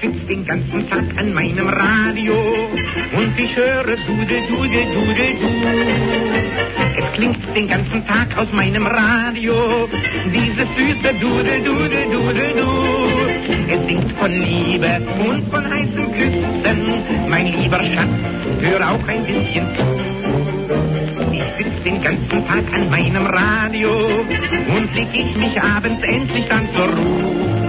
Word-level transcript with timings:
sitz 0.00 0.26
den 0.28 0.44
ganzen 0.44 0.88
Tag 0.88 1.04
an 1.16 1.34
meinem 1.34 1.68
Radio 1.68 2.34
und 3.16 3.38
ich 3.38 3.56
höre 3.56 3.84
Dude, 3.84 4.38
Dude, 4.48 4.82
Dude, 4.94 5.28
Du. 5.40 5.50
Es 6.98 7.12
klingt 7.14 7.56
den 7.56 7.68
ganzen 7.68 8.06
Tag 8.06 8.36
aus 8.36 8.48
meinem 8.52 8.86
Radio 8.86 9.88
dieses 10.32 10.68
süße 10.76 11.14
Dude, 11.20 11.60
Dude, 11.64 12.00
Dude, 12.12 12.50
Du. 12.54 12.68
Es 13.68 13.86
singt 13.88 14.14
von 14.14 14.32
Liebe 14.32 15.00
und 15.18 15.50
von 15.50 15.64
heißen 15.64 16.12
Küssen. 16.12 17.28
Mein 17.28 17.46
lieber 17.46 17.82
Schatz, 17.82 18.08
hör 18.60 18.90
auch 18.90 19.08
ein 19.08 19.24
bisschen 19.26 19.66
zu. 19.76 21.32
Ich 21.32 21.64
sitz 21.64 21.82
den 21.84 22.02
ganzen 22.02 22.46
Tag 22.46 22.64
an 22.72 22.90
meinem 22.90 23.26
Radio 23.26 23.90
und 24.76 24.94
leg 24.94 25.08
ich 25.12 25.36
mich 25.36 25.60
abends 25.60 26.02
endlich 26.02 26.46
dann 26.48 26.68
zur 26.74 26.86
Ruhe 26.86 27.67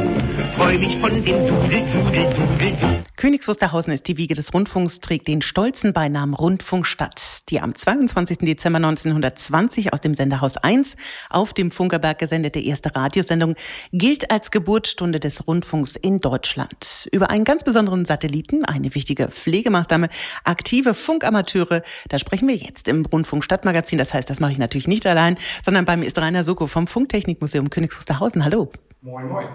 freu 0.60 0.78
mich 0.78 1.00
von 1.00 1.24
dem 1.24 1.48
Dudel, 1.48 1.86
Dudel, 1.90 2.34
Dudel. 2.36 3.06
Königs 3.16 3.48
Wusterhausen 3.48 3.94
ist 3.94 4.08
die 4.10 4.18
Wiege 4.18 4.34
des 4.34 4.54
Rundfunks, 4.54 5.00
trägt 5.00 5.30
den 5.30 5.42
stolzen 5.42 5.94
Beinamen 5.94 6.34
Rundfunkstadt. 6.34 7.50
Die 7.50 7.62
am 7.62 7.74
22. 7.74 8.40
Dezember 8.40 8.78
1920 8.78 9.94
aus 9.94 10.02
dem 10.02 10.16
Senderhaus 10.16 10.58
1 10.58 10.98
auf 11.30 11.54
dem 11.54 11.72
Funkerberg 11.72 12.20
gesendete 12.20 12.60
erste 12.60 12.94
Radiosendung 12.94 13.56
gilt 13.94 14.32
als 14.32 14.52
Geburtsstunde 14.52 15.22
des 15.22 15.48
Rundfunks 15.48 15.96
in 15.96 16.18
Deutschland. 16.18 17.08
Über 17.14 17.30
einen 17.30 17.46
ganz 17.46 17.64
besonderen 17.64 18.04
Satelliten, 18.04 18.66
eine 18.66 18.94
wichtige 18.96 19.30
Pflegemaßnahme, 19.30 20.10
aktive 20.44 20.94
Funkamateure, 20.94 21.84
da 22.10 22.20
sprechen 22.20 22.50
wir 22.50 22.56
jetzt 22.56 22.90
im 22.90 23.06
Rundfunkstadtmagazin. 23.06 23.98
Das 23.98 24.14
heißt, 24.14 24.30
das 24.30 24.42
mache 24.42 24.52
ich 24.52 24.58
natürlich 24.58 24.90
nicht 24.90 25.08
allein, 25.08 25.38
sondern 25.64 25.86
beim 25.86 26.04
ist 26.04 26.18
Rainer 26.20 26.44
Soko 26.44 26.68
vom 26.68 26.86
Funktechnikmuseum 26.86 27.70
Königs 27.70 27.98
Wusterhausen. 27.98 28.44
Hallo. 28.44 28.70
Moin, 29.02 29.26
moin. 29.30 29.48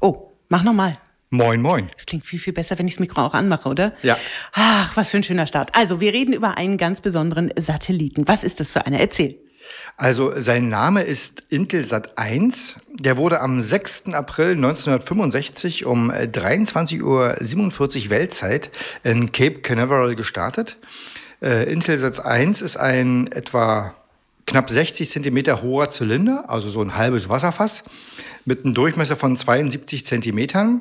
Oh, 0.00 0.29
Mach 0.50 0.64
nochmal. 0.64 0.98
Moin, 1.30 1.62
moin. 1.62 1.88
Das 1.94 2.06
klingt 2.06 2.26
viel, 2.26 2.40
viel 2.40 2.52
besser, 2.52 2.76
wenn 2.76 2.88
ich 2.88 2.94
das 2.94 3.00
Mikro 3.00 3.22
auch 3.22 3.34
anmache, 3.34 3.68
oder? 3.68 3.94
Ja. 4.02 4.18
Ach, 4.52 4.96
was 4.96 5.10
für 5.10 5.18
ein 5.18 5.22
schöner 5.22 5.46
Start. 5.46 5.76
Also, 5.76 6.00
wir 6.00 6.12
reden 6.12 6.32
über 6.32 6.56
einen 6.56 6.76
ganz 6.76 7.00
besonderen 7.00 7.52
Satelliten. 7.56 8.26
Was 8.26 8.42
ist 8.42 8.58
das 8.58 8.72
für 8.72 8.84
einer? 8.84 8.98
Erzähl. 8.98 9.38
Also, 9.96 10.32
sein 10.36 10.68
Name 10.68 11.02
ist 11.02 11.44
Intelsat 11.50 12.18
1. 12.18 12.80
Der 12.88 13.16
wurde 13.16 13.40
am 13.40 13.62
6. 13.62 14.06
April 14.12 14.56
1965 14.56 15.86
um 15.86 16.10
23.47 16.10 17.02
Uhr 17.04 18.10
Weltzeit 18.10 18.72
in 19.04 19.30
Cape 19.30 19.60
Canaveral 19.60 20.16
gestartet. 20.16 20.78
Äh, 21.40 21.72
Intelsat 21.72 22.24
1 22.24 22.60
ist 22.60 22.76
ein 22.76 23.30
etwa 23.30 23.94
knapp 24.50 24.68
60 24.68 25.08
Zentimeter 25.08 25.62
hoher 25.62 25.90
Zylinder, 25.90 26.50
also 26.50 26.68
so 26.68 26.82
ein 26.82 26.96
halbes 26.96 27.28
Wasserfass 27.28 27.84
mit 28.44 28.64
einem 28.64 28.74
Durchmesser 28.74 29.14
von 29.16 29.36
72 29.36 30.04
Zentimetern 30.04 30.80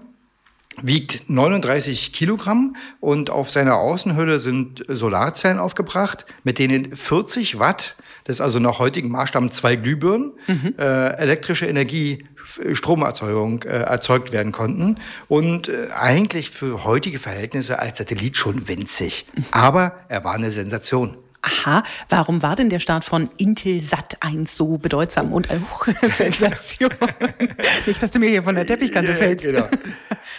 wiegt 0.82 1.30
39 1.30 2.14
Kilogramm 2.14 2.76
und 3.00 3.30
auf 3.30 3.52
seiner 3.52 3.76
Außenhülle 3.76 4.40
sind 4.40 4.84
Solarzellen 4.88 5.60
aufgebracht, 5.60 6.26
mit 6.44 6.58
denen 6.58 6.96
40 6.96 7.60
Watt, 7.60 7.96
das 8.24 8.38
ist 8.38 8.42
also 8.42 8.60
nach 8.60 8.80
heutigen 8.80 9.10
Maßstaben 9.10 9.52
zwei 9.52 9.76
Glühbirnen, 9.76 10.34
mhm. 10.48 10.74
äh, 10.78 11.10
elektrische 11.18 11.66
Energie, 11.68 12.26
Stromerzeugung 12.74 13.64
äh, 13.64 13.82
erzeugt 13.82 14.32
werden 14.32 14.52
konnten. 14.52 14.96
Und 15.28 15.68
äh, 15.68 15.90
eigentlich 15.96 16.50
für 16.50 16.84
heutige 16.84 17.20
Verhältnisse 17.20 17.80
als 17.80 18.00
Satellit 18.00 18.38
schon 18.38 18.68
winzig. 18.68 19.26
Aber 19.52 19.94
er 20.08 20.24
war 20.24 20.34
eine 20.34 20.50
Sensation. 20.50 21.18
Aha, 21.50 21.84
warum 22.10 22.42
war 22.42 22.56
denn 22.56 22.70
der 22.70 22.80
Start 22.80 23.06
von 23.06 23.30
Intel 23.38 23.82
Sat 23.82 24.18
1 24.22 24.56
so 24.56 24.78
bedeutsam 24.78 25.34
und 25.34 25.50
eine 25.50 25.64
Sensation? 26.10 26.92
Nicht, 27.86 28.02
dass 28.02 28.12
du 28.12 28.20
mir 28.20 28.30
hier 28.30 28.44
von 28.44 28.56
der 28.56 28.66
Teppichkante 28.66 29.16
fällst. 29.16 29.48
Genau. 29.48 29.68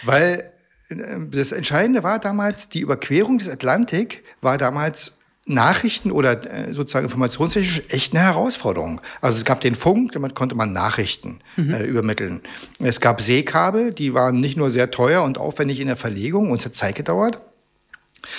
Weil 0.03 0.51
äh, 0.89 0.95
das 1.29 1.51
Entscheidende 1.51 2.03
war 2.03 2.19
damals, 2.19 2.69
die 2.69 2.79
Überquerung 2.79 3.39
des 3.39 3.49
Atlantik 3.49 4.23
war 4.41 4.57
damals 4.57 5.17
Nachrichten 5.45 6.11
oder 6.11 6.45
äh, 6.45 6.73
sozusagen 6.73 7.05
informationstechnisch 7.05 7.81
echt 7.89 8.15
eine 8.15 8.23
Herausforderung. 8.23 9.01
Also 9.19 9.37
es 9.37 9.43
gab 9.43 9.59
den 9.59 9.75
Funk, 9.75 10.13
damit 10.13 10.35
konnte 10.35 10.55
man 10.55 10.71
Nachrichten 10.71 11.39
mhm. 11.57 11.73
äh, 11.73 11.83
übermitteln. 11.83 12.41
Es 12.79 13.01
gab 13.01 13.19
Seekabel, 13.21 13.91
die 13.91 14.13
waren 14.13 14.39
nicht 14.39 14.55
nur 14.55 14.69
sehr 14.69 14.91
teuer 14.91 15.23
und 15.23 15.39
aufwendig 15.39 15.79
in 15.79 15.87
der 15.87 15.97
Verlegung 15.97 16.51
und 16.51 16.59
es 16.59 16.65
hat 16.65 16.75
Zeit 16.75 16.95
gedauert 16.95 17.41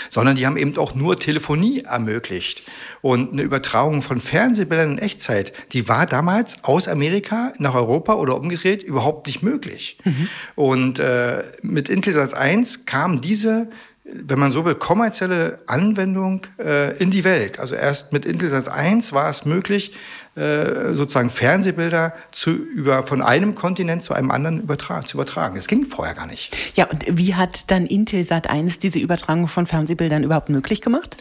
sondern 0.09 0.37
die 0.37 0.47
haben 0.47 0.57
eben 0.57 0.77
auch 0.79 0.95
nur 0.95 1.19
Telefonie 1.19 1.81
ermöglicht. 1.81 2.63
Und 3.01 3.33
eine 3.33 3.43
Übertragung 3.43 4.03
von 4.03 4.21
Fernsehbildern 4.21 4.93
in 4.93 4.99
Echtzeit, 4.99 5.53
die 5.73 5.89
war 5.89 6.07
damals 6.07 6.63
aus 6.63 6.89
Amerika 6.89 7.53
nach 7.59 7.75
Europa 7.75 8.15
oder 8.15 8.37
umgedreht 8.37 8.83
überhaupt 8.83 9.27
nicht 9.27 9.43
möglich. 9.43 9.99
Mhm. 10.05 10.29
Und 10.55 10.99
äh, 10.99 11.45
mit 11.63 11.89
Intelsat 11.89 12.35
1 12.35 12.87
kam 12.87 13.21
diese 13.21 13.69
wenn 14.05 14.39
man 14.39 14.53
so 14.53 14.65
will, 14.65 14.75
kommerzielle 14.75 15.61
Anwendung 15.67 16.47
äh, 16.59 16.97
in 16.99 17.11
die 17.11 17.25
Welt. 17.25 17.59
Also 17.61 17.75
erst 17.75 18.13
mit 18.13 18.27
Intelsat 18.27 18.69
1 18.69 19.13
war 19.13 19.31
es 19.31 19.45
möglich, 19.45 19.93
äh, 20.35 20.95
sozusagen 20.95 21.29
Fernsehbilder 21.29 22.15
zu, 22.31 22.53
über, 22.53 23.07
von 23.07 23.21
einem 23.21 23.55
Kontinent 23.55 24.03
zu 24.03 24.15
einem 24.15 24.31
anderen 24.31 24.63
übertra 24.63 25.03
zu 25.03 25.19
übertragen. 25.19 25.57
Das 25.57 25.69
ging 25.69 25.85
vorher 25.85 26.15
gar 26.15 26.27
nicht. 26.27 26.57
Ja, 26.75 26.87
und 26.87 27.05
wie 27.07 27.35
hat 27.35 27.71
dann 27.71 27.85
Intelsat 27.87 28.49
1 28.49 28.79
diese 28.79 28.99
Übertragung 28.99 29.47
von 29.47 29.67
Fernsehbildern 29.67 30.25
überhaupt 30.25 30.49
möglich 30.49 30.81
gemacht? 30.81 31.19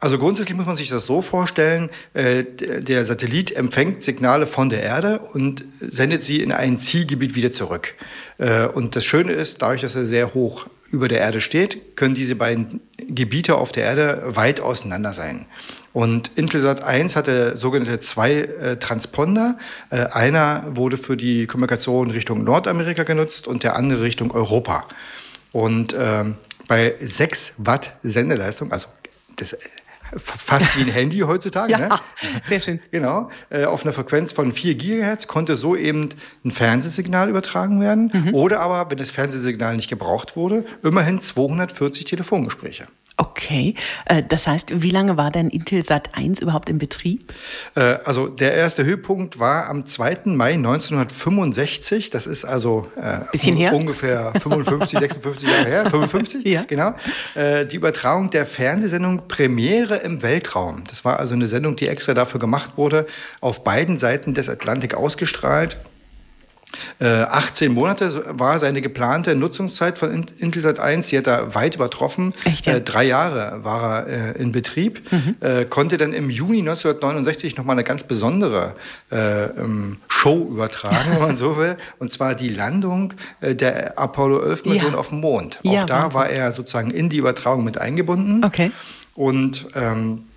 Also 0.00 0.18
grundsätzlich 0.18 0.56
muss 0.56 0.64
man 0.64 0.76
sich 0.76 0.88
das 0.88 1.04
so 1.04 1.20
vorstellen, 1.20 1.90
äh, 2.14 2.44
der 2.44 3.04
Satellit 3.04 3.54
empfängt 3.54 4.02
Signale 4.02 4.46
von 4.46 4.70
der 4.70 4.82
Erde 4.82 5.18
und 5.18 5.64
sendet 5.78 6.24
sie 6.24 6.40
in 6.40 6.50
ein 6.50 6.80
Zielgebiet 6.80 7.34
wieder 7.34 7.52
zurück. 7.52 7.94
Äh, 8.38 8.66
und 8.66 8.96
das 8.96 9.04
Schöne 9.04 9.32
ist, 9.32 9.60
dadurch, 9.60 9.82
dass 9.82 9.94
er 9.94 10.06
sehr 10.06 10.32
hoch 10.32 10.68
über 10.90 11.08
der 11.08 11.20
Erde 11.20 11.40
steht, 11.40 11.96
können 11.96 12.14
diese 12.14 12.34
beiden 12.34 12.80
Gebiete 12.96 13.56
auf 13.56 13.72
der 13.72 13.84
Erde 13.84 14.22
weit 14.26 14.60
auseinander 14.60 15.12
sein. 15.12 15.46
Und 15.92 16.30
Intelsat 16.36 16.82
1 16.82 17.16
hatte 17.16 17.56
sogenannte 17.56 18.00
zwei 18.00 18.32
äh, 18.32 18.76
Transponder. 18.76 19.58
Äh, 19.90 20.06
einer 20.06 20.64
wurde 20.68 20.96
für 20.96 21.16
die 21.16 21.46
Kommunikation 21.46 22.10
Richtung 22.10 22.44
Nordamerika 22.44 23.02
genutzt 23.02 23.46
und 23.48 23.62
der 23.64 23.76
andere 23.76 24.02
Richtung 24.02 24.30
Europa. 24.30 24.86
Und 25.52 25.92
äh, 25.92 26.24
bei 26.68 26.94
6 27.00 27.54
Watt 27.58 27.92
Sendeleistung, 28.02 28.72
also 28.72 28.88
das 29.36 29.56
fast 30.16 30.76
wie 30.76 30.82
ein 30.82 30.88
Handy 30.88 31.18
heutzutage. 31.20 31.72
ja, 31.72 31.78
ne? 31.78 31.88
sehr 32.44 32.60
schön. 32.60 32.80
Genau. 32.90 33.30
Äh, 33.50 33.64
auf 33.64 33.84
einer 33.84 33.92
Frequenz 33.92 34.32
von 34.32 34.52
4 34.52 34.74
Gigahertz 34.74 35.26
konnte 35.26 35.56
so 35.56 35.76
eben 35.76 36.08
ein 36.44 36.50
Fernsehsignal 36.50 37.28
übertragen 37.28 37.80
werden. 37.80 38.10
Mhm. 38.12 38.34
Oder 38.34 38.60
aber, 38.60 38.90
wenn 38.90 38.98
das 38.98 39.10
Fernsehsignal 39.10 39.76
nicht 39.76 39.88
gebraucht 39.88 40.36
wurde, 40.36 40.64
immerhin 40.82 41.20
240 41.20 42.04
Telefongespräche. 42.04 42.86
Okay, 43.20 43.74
äh, 44.04 44.22
das 44.22 44.46
heißt, 44.46 44.80
wie 44.80 44.92
lange 44.92 45.16
war 45.16 45.32
denn 45.32 45.48
Intelsat 45.48 46.10
1 46.14 46.40
überhaupt 46.40 46.70
in 46.70 46.78
Betrieb? 46.78 47.34
Äh, 47.74 47.96
also 48.04 48.28
der 48.28 48.54
erste 48.54 48.84
Höhepunkt 48.84 49.40
war 49.40 49.68
am 49.68 49.86
2. 49.86 50.20
Mai 50.26 50.52
1965. 50.52 52.10
Das 52.10 52.28
ist 52.28 52.44
also 52.44 52.86
äh, 52.94 53.70
ungefähr 53.72 54.32
55, 54.40 55.00
56 55.00 55.48
Jahre 55.50 55.66
her. 55.66 55.86
55, 55.90 56.46
ja. 56.46 56.62
genau. 56.62 56.94
Die 57.34 57.76
Übertragung 57.76 58.30
der 58.30 58.46
Fernsehsendung 58.46 59.26
Premiere 59.26 59.96
im 59.96 60.22
Weltraum. 60.22 60.84
Das 60.88 61.04
war 61.04 61.18
also 61.18 61.34
eine 61.34 61.46
Sendung, 61.46 61.74
die 61.74 61.88
extra 61.88 62.14
dafür 62.14 62.38
gemacht 62.38 62.72
wurde, 62.76 63.06
auf 63.40 63.64
beiden 63.64 63.98
Seiten 63.98 64.34
des 64.34 64.48
Atlantik 64.48 64.94
ausgestrahlt. 64.94 65.76
18 67.00 67.70
äh, 67.70 67.74
Monate 67.74 68.24
war 68.38 68.58
seine 68.58 68.80
geplante 68.80 69.34
Nutzungszeit 69.34 69.98
von 69.98 70.26
Intelsat 70.38 70.78
1. 70.78 71.08
Sie 71.08 71.18
hat 71.18 71.26
er 71.26 71.54
weit 71.54 71.76
übertroffen. 71.76 72.34
Echt, 72.44 72.66
ja? 72.66 72.74
äh, 72.74 72.80
drei 72.80 73.04
Jahre 73.04 73.64
war 73.64 74.06
er 74.06 74.36
äh, 74.36 74.42
in 74.42 74.52
Betrieb. 74.52 75.00
Mhm. 75.10 75.36
Konnte 75.70 75.98
dann 75.98 76.12
im 76.12 76.30
Juni 76.30 76.60
1969 76.60 77.56
nochmal 77.56 77.74
eine 77.74 77.84
ganz 77.84 78.04
besondere 78.04 78.74
äh, 79.10 79.44
ähm, 79.44 79.98
Show 80.08 80.48
übertragen, 80.50 81.12
wenn 81.12 81.20
man 81.20 81.36
so 81.36 81.56
will. 81.56 81.76
Und 81.98 82.12
zwar 82.12 82.34
die 82.34 82.48
Landung 82.48 83.14
der 83.40 83.98
Apollo 83.98 84.42
11 84.42 84.64
Mission 84.64 84.92
ja. 84.92 84.98
auf 84.98 85.08
dem 85.08 85.20
Mond. 85.20 85.60
Auch 85.64 85.72
ja, 85.72 85.84
da 85.84 86.04
Wahnsinn. 86.04 86.14
war 86.14 86.28
er 86.28 86.52
sozusagen 86.52 86.90
in 86.90 87.08
die 87.08 87.18
Übertragung 87.18 87.64
mit 87.64 87.78
eingebunden. 87.78 88.44
Okay. 88.44 88.70
Und 89.14 89.66
ähm, 89.74 90.27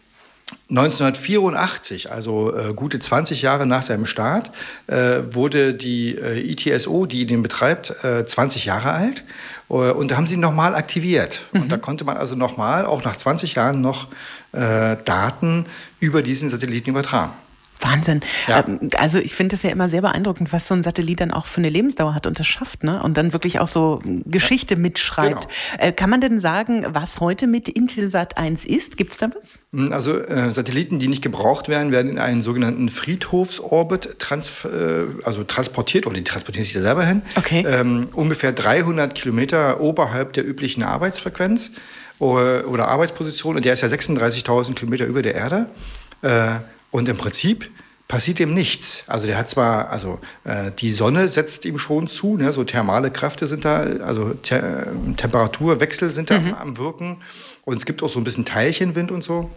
1984, 0.69 2.11
also 2.11 2.55
äh, 2.55 2.73
gute 2.73 2.99
20 2.99 3.41
Jahre 3.41 3.65
nach 3.65 3.83
seinem 3.83 4.05
Start, 4.05 4.51
äh, 4.87 5.19
wurde 5.31 5.73
die 5.73 6.15
äh, 6.15 6.39
ITSO, 6.51 7.05
die 7.05 7.25
den 7.25 7.43
betreibt, 7.43 7.93
20 8.27 8.63
äh, 8.63 8.67
Jahre 8.67 8.91
alt. 8.91 9.23
Äh, 9.69 9.73
und 9.73 10.11
da 10.11 10.17
haben 10.17 10.27
sie 10.27 10.37
nochmal 10.37 10.75
aktiviert. 10.75 11.45
Mhm. 11.51 11.63
Und 11.63 11.71
da 11.71 11.77
konnte 11.77 12.03
man 12.03 12.17
also 12.17 12.35
nochmal, 12.35 12.85
auch 12.85 13.03
nach 13.03 13.15
20 13.15 13.55
Jahren, 13.55 13.81
noch 13.81 14.07
äh, 14.53 14.97
Daten 15.03 15.65
über 15.99 16.21
diesen 16.21 16.49
Satelliten 16.49 16.89
übertragen. 16.89 17.33
Wahnsinn. 17.81 18.21
Ja. 18.47 18.65
Ähm, 18.67 18.89
also 18.97 19.19
ich 19.19 19.35
finde 19.35 19.55
es 19.55 19.63
ja 19.63 19.69
immer 19.69 19.89
sehr 19.89 20.01
beeindruckend, 20.01 20.53
was 20.53 20.67
so 20.67 20.73
ein 20.73 20.83
Satellit 20.83 21.21
dann 21.21 21.31
auch 21.31 21.45
für 21.45 21.59
eine 21.59 21.69
Lebensdauer 21.69 22.15
hat 22.15 22.27
und 22.27 22.39
das 22.39 22.47
schafft, 22.47 22.83
ne? 22.83 23.01
Und 23.03 23.17
dann 23.17 23.33
wirklich 23.33 23.59
auch 23.59 23.67
so 23.67 24.01
Geschichte 24.25 24.75
ja. 24.75 24.79
mitschreibt. 24.79 25.47
Genau. 25.47 25.83
Äh, 25.89 25.91
kann 25.91 26.09
man 26.09 26.21
denn 26.21 26.39
sagen, 26.39 26.85
was 26.89 27.19
heute 27.19 27.47
mit 27.47 27.67
Intelsat 27.67 28.37
1 28.37 28.65
ist? 28.65 28.97
Gibt 28.97 29.13
es 29.13 29.19
da 29.19 29.29
was? 29.35 29.59
Hm, 29.73 29.91
also 29.91 30.17
äh, 30.19 30.51
Satelliten, 30.51 30.99
die 30.99 31.07
nicht 31.07 31.21
gebraucht 31.21 31.69
werden, 31.69 31.91
werden 31.91 32.11
in 32.11 32.19
einen 32.19 32.41
sogenannten 32.41 32.89
Friedhofsorbit 32.89 34.19
trans 34.19 34.65
äh, 34.65 35.05
also 35.23 35.43
transportiert 35.43 36.05
oder 36.05 36.15
die 36.15 36.23
transportieren 36.23 36.65
sich 36.65 36.73
da 36.73 36.81
selber 36.81 37.05
hin. 37.05 37.21
Okay. 37.35 37.65
Ähm, 37.67 38.07
ungefähr 38.13 38.51
300 38.51 39.15
Kilometer 39.15 39.81
oberhalb 39.81 40.33
der 40.33 40.47
üblichen 40.47 40.83
Arbeitsfrequenz 40.83 41.71
oder, 42.19 42.67
oder 42.67 42.87
Arbeitsposition. 42.87 43.55
Und 43.55 43.65
der 43.65 43.73
ist 43.73 43.81
ja 43.81 43.87
36.000 43.87 44.75
Kilometer 44.75 45.05
über 45.05 45.21
der 45.21 45.35
Erde. 45.35 45.67
Äh, 46.21 46.59
und 46.91 47.09
im 47.09 47.17
Prinzip 47.17 47.69
passiert 48.07 48.41
ihm 48.41 48.53
nichts. 48.53 49.05
Also 49.07 49.25
der 49.25 49.37
hat 49.37 49.49
zwar, 49.49 49.89
also 49.89 50.19
äh, 50.43 50.71
die 50.77 50.91
Sonne 50.91 51.29
setzt 51.29 51.63
ihm 51.63 51.79
schon 51.79 52.09
zu, 52.09 52.35
ne, 52.35 52.51
so 52.51 52.65
thermale 52.65 53.09
Kräfte 53.09 53.47
sind 53.47 53.63
da, 53.63 53.77
also 53.77 54.33
Te 54.33 54.57
äh, 54.57 55.13
Temperaturwechsel 55.13 56.11
sind 56.11 56.29
da 56.29 56.39
mhm. 56.39 56.53
am, 56.53 56.55
am 56.55 56.77
Wirken 56.77 57.21
und 57.63 57.77
es 57.77 57.85
gibt 57.85 58.03
auch 58.03 58.09
so 58.09 58.19
ein 58.19 58.25
bisschen 58.25 58.43
Teilchenwind 58.43 59.11
und 59.11 59.23
so. 59.23 59.49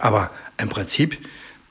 Aber 0.00 0.30
im 0.58 0.68
Prinzip 0.68 1.18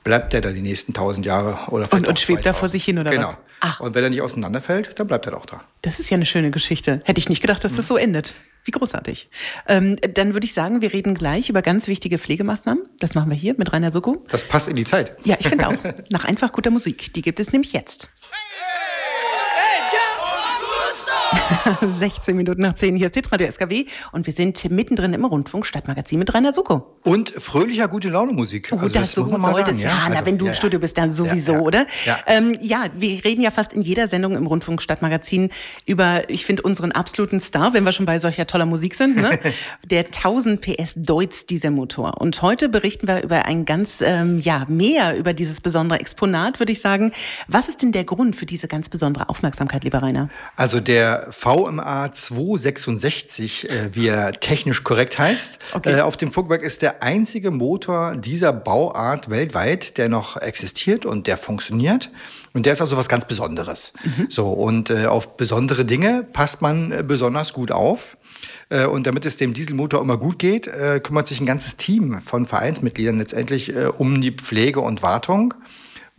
bleibt 0.05 0.31
der 0.31 0.39
da 0.39 0.51
die 0.51 0.61
nächsten 0.61 0.93
tausend 0.93 1.25
Jahre 1.25 1.69
oder 1.71 1.91
Und, 1.91 2.07
und 2.07 2.17
schwebt 2.17 2.45
da 2.45 2.53
vor 2.53 2.69
sich 2.69 2.85
hin 2.85 2.97
oder 2.97 3.11
genau. 3.11 3.27
was? 3.27 3.37
Ach. 3.59 3.79
Und 3.81 3.93
wenn 3.93 4.03
er 4.03 4.09
nicht 4.09 4.21
auseinanderfällt, 4.21 4.97
dann 4.97 5.07
bleibt 5.07 5.25
er 5.27 5.35
auch 5.35 5.45
da. 5.45 5.61
Das 5.81 5.99
ist 5.99 6.09
ja 6.09 6.15
eine 6.15 6.25
schöne 6.25 6.49
Geschichte. 6.49 7.01
Hätte 7.03 7.19
ich 7.19 7.27
nicht 7.27 7.41
gedacht, 7.41 7.63
dass 7.63 7.73
mhm. 7.73 7.77
das 7.77 7.87
so 7.89 7.97
endet. 7.97 8.35
Wie 8.69 8.71
großartig. 8.71 9.31
Ähm, 9.67 9.95
dann 10.13 10.33
würde 10.33 10.45
ich 10.45 10.53
sagen, 10.53 10.83
wir 10.83 10.93
reden 10.93 11.15
gleich 11.15 11.49
über 11.49 11.63
ganz 11.63 11.87
wichtige 11.87 12.19
Pflegemaßnahmen. 12.19 12.83
Das 12.99 13.15
machen 13.15 13.31
wir 13.31 13.35
hier 13.35 13.55
mit 13.57 13.73
Rainer 13.73 13.91
Soko. 13.91 14.23
Das 14.29 14.43
passt 14.43 14.67
in 14.67 14.75
die 14.75 14.85
Zeit. 14.85 15.17
Ja, 15.23 15.37
ich 15.39 15.47
finde 15.47 15.69
auch. 15.69 15.73
Nach 16.11 16.23
einfach 16.23 16.51
guter 16.51 16.69
Musik. 16.69 17.11
Die 17.15 17.23
gibt 17.23 17.39
es 17.39 17.51
nämlich 17.51 17.73
jetzt. 17.73 18.09
16 21.81 22.35
Minuten 22.35 22.61
nach 22.61 22.73
10. 22.73 22.95
Hier 22.95 23.07
ist 23.07 23.13
Titra 23.13 23.37
der 23.37 23.51
SKW 23.51 23.85
und 24.11 24.25
wir 24.25 24.33
sind 24.33 24.69
mittendrin 24.69 25.13
im 25.13 25.25
Rundfunk 25.25 25.65
Stadtmagazin 25.65 26.19
mit 26.19 26.33
Rainer 26.33 26.53
Suko. 26.53 26.97
Und 27.03 27.29
fröhlicher 27.29 27.87
gute 27.87 28.09
Laune 28.09 28.33
Musik. 28.33 28.69
Oh, 28.71 28.75
also 28.75 28.87
das, 28.87 29.13
das 29.13 29.13
so 29.13 29.27
sollte 29.27 29.71
es. 29.71 29.81
Ja, 29.81 29.89
ja. 29.89 29.99
Also, 30.03 30.13
na, 30.15 30.25
wenn 30.25 30.37
du 30.37 30.45
ja, 30.45 30.51
im 30.51 30.55
Studio 30.55 30.79
bist, 30.79 30.97
dann 30.97 31.11
sowieso, 31.11 31.53
ja, 31.53 31.59
oder? 31.59 31.85
Ja. 32.05 32.19
Ähm, 32.27 32.57
ja, 32.61 32.85
wir 32.95 33.23
reden 33.23 33.41
ja 33.41 33.51
fast 33.51 33.73
in 33.73 33.81
jeder 33.81 34.07
Sendung 34.07 34.35
im 34.35 34.45
Rundfunk 34.47 34.81
Stadtmagazin 34.81 35.49
über, 35.85 36.29
ich 36.29 36.45
finde, 36.45 36.63
unseren 36.63 36.91
absoluten 36.91 37.39
Star, 37.39 37.73
wenn 37.73 37.83
wir 37.83 37.91
schon 37.91 38.05
bei 38.05 38.19
solcher 38.19 38.45
toller 38.47 38.65
Musik 38.65 38.95
sind, 38.95 39.15
ne? 39.15 39.39
der 39.85 40.05
1000 40.05 40.61
PS 40.61 40.93
Deutz 40.97 41.45
Dieselmotor. 41.45 42.19
Und 42.19 42.41
heute 42.41 42.69
berichten 42.69 43.07
wir 43.07 43.23
über 43.23 43.45
ein 43.45 43.65
ganz, 43.65 44.01
ähm, 44.01 44.39
ja, 44.39 44.65
mehr 44.67 45.17
über 45.17 45.33
dieses 45.33 45.61
besondere 45.61 45.99
Exponat, 45.99 46.59
würde 46.59 46.71
ich 46.71 46.81
sagen. 46.81 47.11
Was 47.47 47.69
ist 47.69 47.81
denn 47.81 47.91
der 47.91 48.03
Grund 48.03 48.35
für 48.35 48.45
diese 48.45 48.67
ganz 48.67 48.89
besondere 48.89 49.29
Aufmerksamkeit, 49.29 49.83
lieber 49.83 50.01
Rainer? 50.01 50.29
Also 50.55 50.79
der 50.79 51.27
VMA 51.39 52.11
266, 52.11 53.69
äh, 53.69 53.95
wie 53.95 54.07
er 54.07 54.33
technisch 54.33 54.83
korrekt 54.83 55.17
heißt. 55.17 55.59
Okay. 55.71 55.97
Äh, 55.97 56.01
auf 56.01 56.17
dem 56.17 56.33
Funkwerk 56.33 56.63
ist 56.63 56.81
der 56.81 57.01
einzige 57.01 57.51
Motor 57.51 58.17
dieser 58.17 58.51
Bauart 58.51 59.29
weltweit, 59.29 59.97
der 59.97 60.09
noch 60.09 60.35
existiert 60.35 61.05
und 61.05 61.27
der 61.27 61.37
funktioniert. 61.37 62.11
Und 62.53 62.65
der 62.65 62.73
ist 62.73 62.81
also 62.81 62.97
was 62.97 63.07
ganz 63.07 63.23
Besonderes. 63.23 63.93
Mhm. 64.03 64.27
So, 64.29 64.51
und 64.51 64.89
äh, 64.89 65.05
auf 65.05 65.37
besondere 65.37 65.85
Dinge 65.85 66.27
passt 66.33 66.61
man 66.61 66.91
äh, 66.91 67.03
besonders 67.07 67.53
gut 67.53 67.71
auf. 67.71 68.17
Äh, 68.67 68.85
und 68.85 69.07
damit 69.07 69.25
es 69.25 69.37
dem 69.37 69.53
Dieselmotor 69.53 70.01
immer 70.01 70.17
gut 70.17 70.39
geht, 70.39 70.67
äh, 70.67 70.99
kümmert 70.99 71.29
sich 71.29 71.39
ein 71.39 71.45
ganzes 71.45 71.77
Team 71.77 72.19
von 72.19 72.47
Vereinsmitgliedern 72.47 73.17
letztendlich 73.17 73.73
um 73.97 74.19
die 74.19 74.31
Pflege 74.31 74.81
und 74.81 75.01
Wartung. 75.01 75.53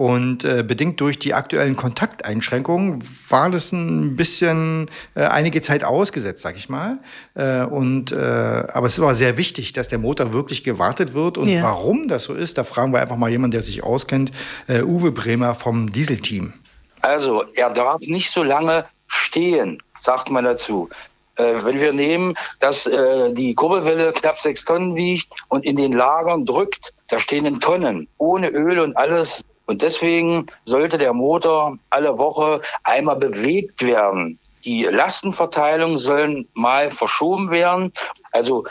Und 0.00 0.44
äh, 0.44 0.64
bedingt 0.66 0.98
durch 1.02 1.18
die 1.18 1.34
aktuellen 1.34 1.76
Kontakteinschränkungen 1.76 3.04
war 3.28 3.50
das 3.50 3.70
ein 3.70 4.16
bisschen 4.16 4.88
äh, 5.14 5.24
einige 5.24 5.60
Zeit 5.60 5.84
ausgesetzt, 5.84 6.40
sag 6.40 6.56
ich 6.56 6.70
mal. 6.70 7.00
Äh, 7.34 7.64
und, 7.64 8.10
äh, 8.10 8.16
aber 8.16 8.86
es 8.86 8.98
war 8.98 9.14
sehr 9.14 9.36
wichtig, 9.36 9.74
dass 9.74 9.88
der 9.88 9.98
Motor 9.98 10.32
wirklich 10.32 10.64
gewartet 10.64 11.12
wird. 11.12 11.36
Und 11.36 11.50
ja. 11.50 11.62
warum 11.62 12.08
das 12.08 12.24
so 12.24 12.32
ist, 12.32 12.56
da 12.56 12.64
fragen 12.64 12.94
wir 12.94 13.02
einfach 13.02 13.18
mal 13.18 13.28
jemanden, 13.28 13.50
der 13.50 13.62
sich 13.62 13.84
auskennt. 13.84 14.32
Äh, 14.68 14.84
Uwe 14.84 15.12
Bremer 15.12 15.54
vom 15.54 15.92
Dieselteam. 15.92 16.54
Also, 17.02 17.44
er 17.54 17.68
darf 17.68 18.00
nicht 18.00 18.30
so 18.30 18.42
lange 18.42 18.86
stehen, 19.06 19.82
sagt 19.98 20.30
man 20.30 20.44
dazu. 20.44 20.88
Äh, 21.36 21.62
wenn 21.62 21.78
wir 21.78 21.92
nehmen, 21.92 22.36
dass 22.58 22.86
äh, 22.86 23.34
die 23.34 23.54
Kurbelwelle 23.54 24.12
knapp 24.12 24.38
sechs 24.38 24.64
Tonnen 24.64 24.96
wiegt 24.96 25.28
und 25.50 25.66
in 25.66 25.76
den 25.76 25.92
Lagern 25.92 26.46
drückt, 26.46 26.94
da 27.08 27.18
stehen 27.18 27.44
in 27.44 27.60
Tonnen, 27.60 28.08
ohne 28.16 28.48
Öl 28.48 28.78
und 28.78 28.96
alles 28.96 29.42
und 29.70 29.82
deswegen 29.82 30.48
sollte 30.64 30.98
der 30.98 31.12
Motor 31.12 31.78
alle 31.90 32.18
Woche 32.18 32.60
einmal 32.82 33.14
bewegt 33.14 33.86
werden. 33.86 34.36
Die 34.64 34.82
Lastenverteilung 34.82 35.96
sollen 35.96 36.48
mal 36.54 36.90
verschoben 36.90 37.52
werden. 37.52 37.92
Also, 38.32 38.64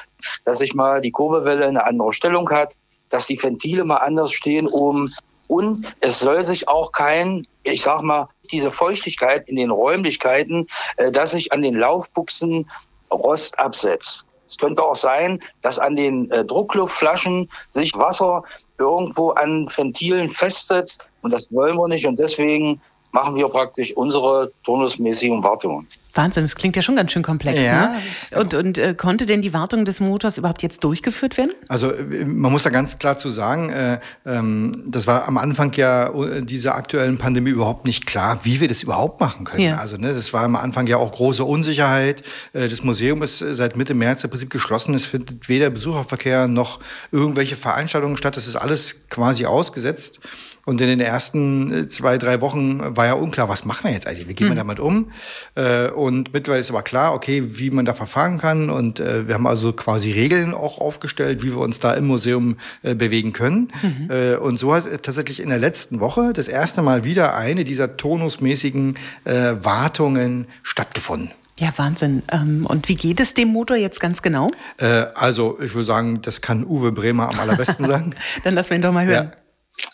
dass 0.43 0.57
sich 0.57 0.75
mal 0.75 0.99
die 0.99 1.11
Kurbelwelle 1.11 1.67
eine 1.67 1.85
andere 1.85 2.11
Stellung 2.11 2.49
hat, 2.49 2.75
dass 3.07 3.27
die 3.27 3.41
Ventile 3.41 3.85
mal 3.85 3.99
anders 3.99 4.33
stehen 4.33 4.67
oben. 4.67 5.15
Und 5.47 5.87
es 6.01 6.19
soll 6.19 6.43
sich 6.43 6.67
auch 6.67 6.91
kein, 6.91 7.43
ich 7.63 7.81
sag 7.81 8.01
mal, 8.01 8.27
diese 8.51 8.69
Feuchtigkeit 8.69 9.47
in 9.47 9.55
den 9.55 9.71
Räumlichkeiten, 9.71 10.67
äh, 10.97 11.11
dass 11.11 11.31
sich 11.31 11.53
an 11.53 11.61
den 11.61 11.75
Laufbuchsen 11.75 12.69
Rost 13.09 13.57
absetzt. 13.57 14.27
Es 14.49 14.57
könnte 14.57 14.83
auch 14.83 14.95
sein, 14.95 15.39
dass 15.61 15.77
an 15.77 15.95
den 15.95 16.29
äh, 16.31 16.43
Druckluftflaschen 16.43 17.49
sich 17.69 17.95
Wasser 17.95 18.43
irgendwo 18.79 19.29
an 19.31 19.69
Ventilen 19.75 20.29
festsetzt 20.29 21.05
und 21.21 21.31
das 21.31 21.51
wollen 21.51 21.77
wir 21.77 21.87
nicht 21.87 22.07
und 22.07 22.19
deswegen 22.19 22.81
machen 23.11 23.35
wir 23.35 23.47
praktisch 23.50 23.95
unsere 23.95 24.51
turnusmäßigen 24.63 25.44
Wartungen. 25.44 25.88
Wahnsinn, 26.13 26.44
das 26.44 26.56
klingt 26.56 26.75
ja 26.75 26.81
schon 26.81 26.95
ganz 26.95 27.11
schön 27.11 27.23
komplex. 27.23 27.59
Ja, 27.59 27.94
ne? 28.31 28.39
Und, 28.39 28.53
und 28.53 28.77
äh, 28.77 28.95
konnte 28.95 29.25
denn 29.25 29.41
die 29.41 29.53
Wartung 29.53 29.85
des 29.85 30.00
Motors 30.00 30.38
überhaupt 30.38 30.63
jetzt 30.63 30.83
durchgeführt 30.83 31.38
werden? 31.38 31.53
Also 31.67 31.91
äh, 31.91 32.25
man 32.25 32.51
muss 32.51 32.63
da 32.63 32.71
ganz 32.71 32.97
klar 32.97 33.17
zu 33.17 33.29
sagen, 33.29 33.69
äh, 33.69 34.00
ähm, 34.25 34.83
das 34.88 35.07
war 35.07 35.27
am 35.27 35.38
Anfang 35.38 35.71
ja 35.73 36.09
äh, 36.09 36.41
dieser 36.41 36.75
aktuellen 36.75 37.17
Pandemie 37.17 37.51
überhaupt 37.51 37.85
nicht 37.85 38.06
klar, 38.06 38.39
wie 38.44 38.59
wir 38.59 38.67
das 38.67 38.83
überhaupt 38.83 39.19
machen 39.19 39.45
können. 39.45 39.63
Ja. 39.63 39.77
Also 39.77 39.97
ne, 39.97 40.13
das 40.13 40.33
war 40.33 40.44
am 40.44 40.56
Anfang 40.56 40.88
ja 40.88 40.97
auch 40.97 41.11
große 41.11 41.45
Unsicherheit. 41.45 42.23
Äh, 42.53 42.67
das 42.67 42.83
Museum 42.83 43.21
ist 43.21 43.39
seit 43.39 43.75
Mitte 43.77 43.94
März 43.94 44.23
im 44.23 44.31
Prinzip 44.31 44.50
geschlossen. 44.50 44.95
Es 44.95 45.06
findet 45.06 45.47
weder 45.47 45.69
Besucherverkehr 45.69 46.47
noch 46.47 46.79
irgendwelche 47.11 47.56
Veranstaltungen 47.56 48.17
statt. 48.17 48.35
Das 48.35 48.47
ist 48.47 48.56
alles 48.56 49.07
quasi 49.09 49.45
ausgesetzt. 49.45 50.19
Und 50.69 50.80
in 50.81 50.88
den 50.88 51.00
ersten 51.00 51.74
äh, 51.74 51.89
zwei, 51.89 52.19
drei 52.19 52.42
Wochen 52.42 52.95
war 52.95 53.07
ja 53.07 53.13
unklar, 53.13 53.50
was 53.50 53.66
machen 53.66 53.86
wir 53.86 53.92
jetzt 53.92 54.06
eigentlich? 54.06 54.27
Wie 54.27 54.36
gehen 54.36 54.50
wir 54.50 54.54
mhm. 54.54 54.57
damit 54.57 54.80
um? 54.80 55.12
Äh, 55.56 55.89
und 55.89 56.31
mittlerweile 56.31 56.62
ist 56.62 56.69
aber 56.69 56.83
klar, 56.83 57.16
okay, 57.16 57.57
wie 57.57 57.71
man 57.71 57.86
da 57.86 57.95
verfahren 57.95 58.38
kann. 58.38 58.69
Und 58.69 59.00
äh, 59.00 59.27
wir 59.27 59.33
haben 59.33 59.48
also 59.48 59.74
quasi 59.74 60.12
Regeln 60.12 60.54
auch 60.54 60.77
aufgestellt, 60.77 61.42
wie 61.42 61.56
wir 61.56 61.57
uns 61.57 61.80
da 61.80 61.95
im 61.95 62.06
Museum 62.06 62.57
bewegen 62.83 63.33
können. 63.33 63.71
Mhm. 63.81 64.38
Und 64.42 64.60
so 64.60 64.74
hat 64.74 64.83
tatsächlich 65.01 65.39
in 65.42 65.50
der 65.50 65.57
letzten 65.57 66.00
Woche 66.00 66.33
das 66.33 66.48
erste 66.48 66.81
Mal 66.81 67.04
wieder 67.04 67.36
eine 67.36 67.63
dieser 67.63 67.98
tonusmäßigen 67.98 68.95
Wartungen 69.24 70.48
stattgefunden. 70.63 71.31
Ja, 71.57 71.74
Wahnsinn. 71.77 72.24
Ähm, 72.31 72.66
und 72.66 72.89
wie 72.89 72.95
geht 72.95 73.19
es 73.19 73.33
dem 73.33 73.50
Motor 73.50 73.77
jetzt 73.77 74.00
ganz 74.00 74.21
genau? 74.21 74.51
Also, 75.16 75.59
ich 75.61 75.73
würde 75.73 75.85
sagen, 75.85 76.21
das 76.21 76.42
kann 76.42 76.66
Uwe 76.66 76.92
Bremer 76.92 77.30
am 77.30 77.40
allerbesten 77.40 77.85
sagen. 77.88 78.16
Dann 78.44 78.54
lassen 78.54 78.71
wir 78.71 78.78
ihn 78.78 78.81
doch 78.81 78.94
mal 78.94 79.06
hören. 79.06 79.31
Ja. 79.33 79.48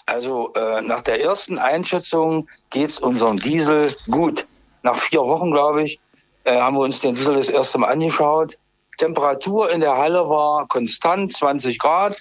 Also 0.05 0.53
äh, 0.53 0.81
nach 0.81 1.01
der 1.01 1.21
ersten 1.21 1.57
Einschätzung 1.57 2.47
geht 2.69 2.89
es 2.89 2.99
unserem 2.99 3.37
Diesel 3.37 3.95
gut. 4.09 4.45
Nach 4.83 4.97
vier 4.97 5.21
Wochen, 5.21 5.51
glaube 5.51 5.83
ich, 5.83 5.99
äh, 6.43 6.55
haben 6.55 6.75
wir 6.75 6.81
uns 6.81 7.01
den 7.01 7.15
Diesel 7.15 7.35
das 7.35 7.49
erste 7.49 7.79
Mal 7.79 7.91
angeschaut. 7.91 8.57
Temperatur 8.97 9.71
in 9.71 9.81
der 9.81 9.97
Halle 9.97 10.29
war 10.29 10.67
konstant, 10.67 11.31
20 11.31 11.79
Grad. 11.79 12.15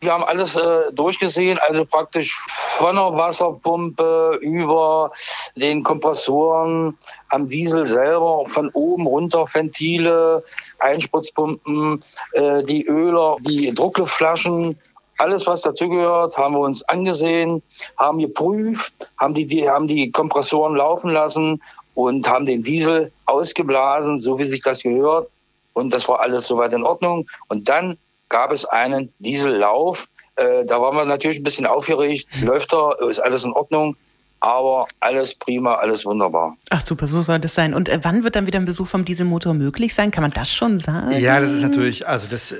Wir 0.00 0.12
haben 0.12 0.24
alles 0.24 0.56
äh, 0.56 0.92
durchgesehen, 0.92 1.58
also 1.66 1.84
praktisch 1.84 2.34
von 2.78 2.96
der 2.96 3.12
Wasserpumpe 3.12 4.38
über 4.40 5.12
den 5.56 5.82
Kompressoren 5.82 6.96
am 7.28 7.48
Diesel 7.48 7.86
selber, 7.86 8.44
von 8.46 8.70
oben 8.74 9.06
runter 9.06 9.46
Ventile, 9.52 10.42
Einspritzpumpen, 10.78 12.02
äh, 12.32 12.64
die 12.64 12.86
Öler, 12.86 13.36
die 13.40 13.72
Druckluftflaschen, 13.72 14.78
alles, 15.18 15.46
was 15.46 15.62
dazugehört, 15.62 16.36
haben 16.36 16.54
wir 16.54 16.60
uns 16.60 16.82
angesehen, 16.88 17.62
haben 17.98 18.18
geprüft, 18.18 18.94
haben 19.18 19.34
die, 19.34 19.46
die, 19.46 19.68
haben 19.68 19.86
die 19.86 20.10
Kompressoren 20.10 20.76
laufen 20.76 21.10
lassen 21.10 21.60
und 21.94 22.28
haben 22.28 22.46
den 22.46 22.62
Diesel 22.62 23.12
ausgeblasen, 23.26 24.18
so 24.18 24.38
wie 24.38 24.44
sich 24.44 24.62
das 24.62 24.82
gehört. 24.82 25.28
Und 25.72 25.92
das 25.92 26.08
war 26.08 26.20
alles 26.20 26.46
soweit 26.46 26.72
in 26.72 26.84
Ordnung. 26.84 27.26
Und 27.48 27.68
dann 27.68 27.98
gab 28.28 28.52
es 28.52 28.64
einen 28.64 29.12
Diesellauf. 29.18 30.08
Äh, 30.36 30.64
da 30.64 30.80
waren 30.80 30.96
wir 30.96 31.04
natürlich 31.04 31.38
ein 31.38 31.44
bisschen 31.44 31.66
aufgeregt. 31.66 32.26
Läuft 32.42 32.72
er, 32.72 33.00
ist 33.08 33.20
alles 33.20 33.44
in 33.44 33.52
Ordnung. 33.52 33.96
Aber 34.44 34.86
alles 35.00 35.34
prima, 35.34 35.74
alles 35.74 36.04
wunderbar. 36.04 36.56
Ach 36.70 36.84
super, 36.84 37.06
so 37.06 37.22
soll 37.22 37.38
das 37.40 37.54
sein. 37.54 37.72
Und 37.72 37.88
äh, 37.88 37.98
wann 38.02 38.24
wird 38.24 38.36
dann 38.36 38.46
wieder 38.46 38.58
ein 38.58 38.66
Besuch 38.66 38.86
vom 38.86 39.04
Dieselmotor 39.04 39.54
möglich 39.54 39.94
sein? 39.94 40.10
Kann 40.10 40.22
man 40.22 40.32
das 40.32 40.52
schon 40.52 40.78
sagen? 40.78 41.10
Ja, 41.18 41.40
das 41.40 41.52
ist 41.52 41.62
natürlich, 41.62 42.06
also 42.06 42.26
das, 42.30 42.52
äh, 42.52 42.56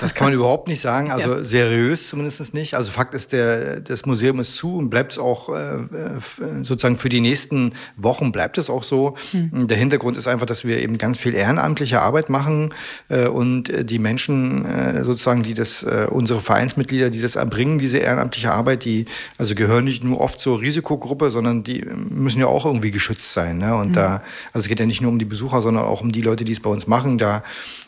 das 0.00 0.14
kann 0.14 0.26
man 0.26 0.34
überhaupt 0.34 0.68
nicht 0.68 0.80
sagen, 0.80 1.12
also 1.12 1.34
ja. 1.34 1.44
seriös 1.44 2.08
zumindest 2.08 2.54
nicht. 2.54 2.74
Also 2.74 2.90
Fakt 2.90 3.14
ist, 3.14 3.32
der, 3.32 3.80
das 3.80 4.04
Museum 4.04 4.40
ist 4.40 4.56
zu 4.56 4.76
und 4.76 4.90
bleibt 4.90 5.12
es 5.12 5.18
auch 5.18 5.48
äh, 5.50 5.78
sozusagen 6.62 6.96
für 6.96 7.08
die 7.08 7.20
nächsten 7.20 7.74
Wochen 7.96 8.32
bleibt 8.32 8.58
es 8.58 8.68
auch 8.68 8.82
so. 8.82 9.14
Hm. 9.30 9.68
Der 9.68 9.76
Hintergrund 9.76 10.16
ist 10.16 10.26
einfach, 10.26 10.46
dass 10.46 10.64
wir 10.64 10.80
eben 10.80 10.98
ganz 10.98 11.18
viel 11.18 11.34
ehrenamtliche 11.34 12.00
Arbeit 12.00 12.30
machen 12.30 12.74
äh, 13.08 13.28
und 13.28 13.70
die 13.90 13.98
Menschen 13.98 14.64
äh, 14.64 15.04
sozusagen, 15.04 15.42
die 15.42 15.54
das, 15.54 15.84
äh, 15.84 16.06
unsere 16.10 16.40
Vereinsmitglieder, 16.40 17.10
die 17.10 17.20
das 17.20 17.36
erbringen, 17.36 17.78
diese 17.78 17.98
ehrenamtliche 17.98 18.52
Arbeit, 18.52 18.84
die 18.84 19.04
also 19.36 19.54
gehören 19.54 19.84
nicht 19.84 20.02
nur 20.02 20.20
oft 20.20 20.40
zur 20.40 20.60
Risikogruppe, 20.60 21.27
sondern 21.30 21.62
die 21.62 21.84
müssen 21.84 22.40
ja 22.40 22.46
auch 22.46 22.64
irgendwie 22.64 22.90
geschützt 22.90 23.32
sein. 23.32 23.58
Ne? 23.58 23.74
Und 23.74 23.88
mhm. 23.88 23.92
da, 23.94 24.22
also 24.52 24.60
es 24.60 24.68
geht 24.68 24.80
ja 24.80 24.86
nicht 24.86 25.00
nur 25.00 25.10
um 25.10 25.18
die 25.18 25.24
Besucher, 25.24 25.62
sondern 25.62 25.84
auch 25.84 26.00
um 26.00 26.12
die 26.12 26.22
Leute, 26.22 26.44
die 26.44 26.52
es 26.52 26.60
bei 26.60 26.70
uns 26.70 26.86
machen. 26.86 27.18
Da 27.18 27.42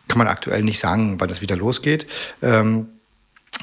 kann 0.09 0.18
man 0.18 0.26
aktuell 0.26 0.62
nicht 0.62 0.80
sagen, 0.80 1.16
wann 1.18 1.28
das 1.28 1.40
wieder 1.40 1.56
losgeht. 1.56 2.06
Ähm, 2.42 2.87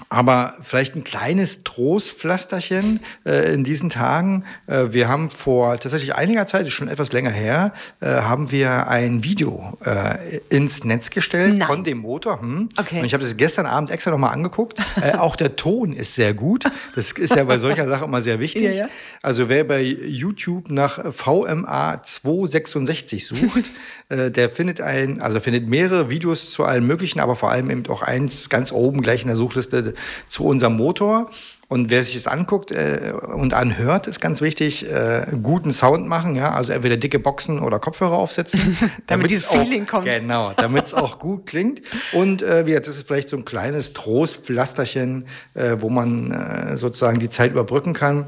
aber 0.10 0.56
vielleicht 0.62 0.96
ein 0.96 1.04
kleines 1.04 1.64
Trostpflasterchen 1.64 3.02
äh, 3.26 3.54
in 3.54 3.64
diesen 3.64 3.90
Tagen. 3.90 4.46
Äh, 4.68 4.88
wir 4.92 5.08
haben 5.08 5.30
vor 5.30 5.80
tatsächlich 5.80 6.16
einiger 6.16 6.48
Zeit, 6.48 6.68
ist 6.68 6.74
schon 6.74 6.88
etwas 6.88 7.12
länger 7.12 7.32
her, 7.32 7.74
äh, 8.00 8.08
haben 8.08 8.52
wir 8.52 8.88
ein 8.88 9.24
Video 9.24 9.78
äh, 9.84 10.38
ins 10.50 10.84
Netz 10.84 11.10
gestellt 11.10 11.58
Nein. 11.58 11.68
von 11.68 11.84
dem 11.84 12.00
Motor. 12.00 12.42
Hm. 12.42 12.70
Okay. 12.78 13.00
Und 13.00 13.06
ich 13.06 13.14
habe 13.14 13.24
das 13.24 13.38
gestern 13.38 13.66
Abend 13.66 13.92
extra 13.92 14.12
nochmal 14.12 14.34
angeguckt. 14.34 14.80
Äh, 15.02 15.18
auch 15.18 15.36
der 15.36 15.56
Ton 15.56 15.94
ist 15.94 16.16
sehr 16.16 16.34
gut. 16.34 16.66
Das 16.96 17.12
ist 17.12 17.36
ja 17.36 17.44
bei 17.44 17.58
solcher 17.58 17.88
Sache 17.88 18.06
immer 18.06 18.22
sehr 18.22 18.40
wichtig. 18.40 18.64
Ja, 18.64 18.72
ja. 18.72 18.88
Also 19.22 19.50
wer 19.50 19.64
bei 19.64 19.82
YouTube 19.82 20.70
nach 20.70 21.14
VMA 21.14 22.02
266 22.02 23.26
sucht, 23.28 23.72
äh, 24.10 24.32
der 24.32 24.50
findet 24.50 24.82
ein, 24.82 25.22
also 25.22 25.40
findet 25.40 25.68
mehrere 25.68 26.10
Videos 26.10 26.50
zu 26.50 26.64
allen 26.64 26.86
möglichen, 26.86 27.20
aber 27.20 27.36
vor 27.36 27.52
allem 27.52 27.70
eben 27.70 27.86
auch 27.88 28.02
eins 28.02 28.50
ganz 28.50 28.72
oben 28.72 29.02
gleich 29.02 29.22
in 29.22 29.28
der 29.28 29.38
Suchliste 29.38 29.87
zu 30.28 30.46
unserem 30.46 30.78
Motor. 30.78 31.30
Und 31.70 31.90
wer 31.90 32.02
sich 32.02 32.14
das 32.14 32.28
anguckt 32.28 32.72
äh, 32.72 33.12
und 33.34 33.54
anhört, 33.54 34.08
ist 34.08 34.22
ganz 34.22 34.40
wichtig, 34.40 34.90
äh, 34.90 35.26
guten 35.42 35.74
Sound 35.74 36.08
machen, 36.08 36.38
ja, 36.38 36.52
also 36.52 36.72
entweder 36.72 36.96
dicke 36.96 37.20
Boxen 37.20 37.60
oder 37.60 37.78
Kopfhörer 37.80 38.18
aufsetzen, 38.18 38.78
damit 39.08 39.30
dieses 39.30 39.50
auch, 39.50 39.62
Feeling 39.62 39.86
kommt. 39.86 40.06
Genau, 40.06 40.54
damit 40.56 40.86
es 40.86 40.94
auch 40.94 41.20
gut 41.20 41.46
klingt. 41.46 41.82
Und 42.14 42.42
äh, 42.42 42.66
wie 42.66 42.74
das 42.74 42.88
ist 42.88 43.06
vielleicht 43.06 43.28
so 43.28 43.36
ein 43.36 43.44
kleines 43.44 43.92
Trostpflasterchen, 43.92 45.26
äh, 45.56 45.76
wo 45.80 45.90
man 45.90 46.32
äh, 46.32 46.78
sozusagen 46.78 47.20
die 47.20 47.30
Zeit 47.30 47.52
überbrücken 47.52 47.94
kann. 47.94 48.28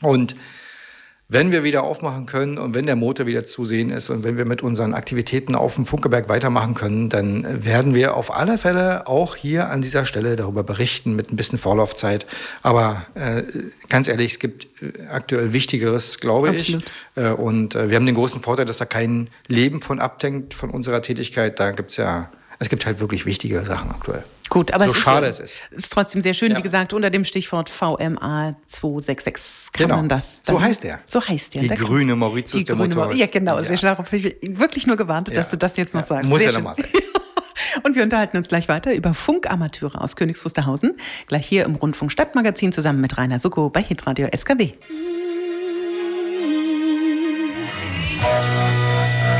Und 0.00 0.36
wenn 1.32 1.50
wir 1.50 1.64
wieder 1.64 1.82
aufmachen 1.82 2.26
können 2.26 2.58
und 2.58 2.74
wenn 2.74 2.84
der 2.84 2.94
Motor 2.94 3.26
wieder 3.26 3.46
zu 3.46 3.64
sehen 3.64 3.88
ist 3.88 4.10
und 4.10 4.22
wenn 4.22 4.36
wir 4.36 4.44
mit 4.44 4.62
unseren 4.62 4.92
Aktivitäten 4.92 5.54
auf 5.54 5.76
dem 5.76 5.86
Funkeberg 5.86 6.28
weitermachen 6.28 6.74
können, 6.74 7.08
dann 7.08 7.64
werden 7.64 7.94
wir 7.94 8.16
auf 8.16 8.36
alle 8.36 8.58
Fälle 8.58 9.06
auch 9.06 9.34
hier 9.34 9.70
an 9.70 9.80
dieser 9.80 10.04
Stelle 10.04 10.36
darüber 10.36 10.62
berichten 10.62 11.16
mit 11.16 11.32
ein 11.32 11.36
bisschen 11.36 11.58
Vorlaufzeit. 11.58 12.26
Aber 12.62 13.06
äh, 13.14 13.44
ganz 13.88 14.08
ehrlich, 14.08 14.32
es 14.32 14.38
gibt 14.40 14.82
äh, 14.82 15.06
aktuell 15.10 15.54
Wichtigeres, 15.54 16.18
glaube 16.18 16.50
Absolut. 16.50 16.84
ich. 17.16 17.22
Äh, 17.22 17.30
und 17.30 17.74
äh, 17.74 17.88
wir 17.88 17.96
haben 17.96 18.06
den 18.06 18.14
großen 18.14 18.42
Vorteil, 18.42 18.66
dass 18.66 18.76
da 18.76 18.84
kein 18.84 19.30
Leben 19.48 19.80
von 19.80 20.00
abdenkt 20.00 20.52
von 20.52 20.68
unserer 20.68 21.00
Tätigkeit. 21.00 21.58
Da 21.58 21.70
gibt 21.70 21.92
es 21.92 21.96
ja, 21.96 22.30
es 22.58 22.68
gibt 22.68 22.84
halt 22.84 23.00
wirklich 23.00 23.24
wichtige 23.24 23.64
Sachen 23.64 23.90
aktuell. 23.90 24.22
Gut, 24.52 24.70
aber 24.74 24.84
so 24.84 24.92
es 24.92 24.98
schade 24.98 25.28
ist, 25.28 25.40
es 25.40 25.62
ist. 25.70 25.84
ist 25.84 25.92
trotzdem 25.94 26.20
sehr 26.20 26.34
schön. 26.34 26.50
Ja. 26.50 26.58
Wie 26.58 26.62
gesagt, 26.62 26.92
unter 26.92 27.08
dem 27.08 27.24
Stichwort 27.24 27.70
VMA 27.70 28.54
266 28.66 29.72
kann 29.72 29.86
genau. 29.86 29.96
man 29.96 30.10
das. 30.10 30.42
so 30.46 30.60
heißt 30.60 30.84
er. 30.84 31.00
So 31.06 31.26
heißt 31.26 31.56
er. 31.56 31.62
Die 31.62 31.68
grüne 31.68 32.14
Mauritius 32.16 32.58
die 32.58 32.64
der 32.66 32.76
grüne 32.76 32.94
Motor. 32.94 33.14
Ja, 33.14 33.24
genau. 33.24 33.56
Ja. 33.56 33.64
Sehr 33.64 33.78
schnell. 33.78 33.96
Ich 34.10 34.60
wirklich 34.60 34.86
nur 34.86 34.98
gewartet, 34.98 35.36
dass 35.36 35.48
du 35.48 35.56
das 35.56 35.78
jetzt 35.78 35.94
noch 35.94 36.04
sagst. 36.04 36.28
Muss 36.28 36.40
sehr 36.40 36.50
ja 36.50 36.58
nochmal 36.58 36.76
sein. 36.76 36.84
Und 37.82 37.96
wir 37.96 38.02
unterhalten 38.02 38.36
uns 38.36 38.48
gleich 38.48 38.68
weiter 38.68 38.94
über 38.94 39.14
Funkamateure 39.14 40.02
aus 40.02 40.16
Königs 40.16 40.44
Wusterhausen. 40.44 40.98
Gleich 41.28 41.46
hier 41.46 41.64
im 41.64 41.76
Rundfunk 41.76 42.12
Stadtmagazin 42.12 42.72
zusammen 42.72 43.00
mit 43.00 43.16
Rainer 43.16 43.38
Sucko 43.38 43.70
bei 43.70 43.82
Hitradio 43.82 44.28
SKW. 44.36 44.74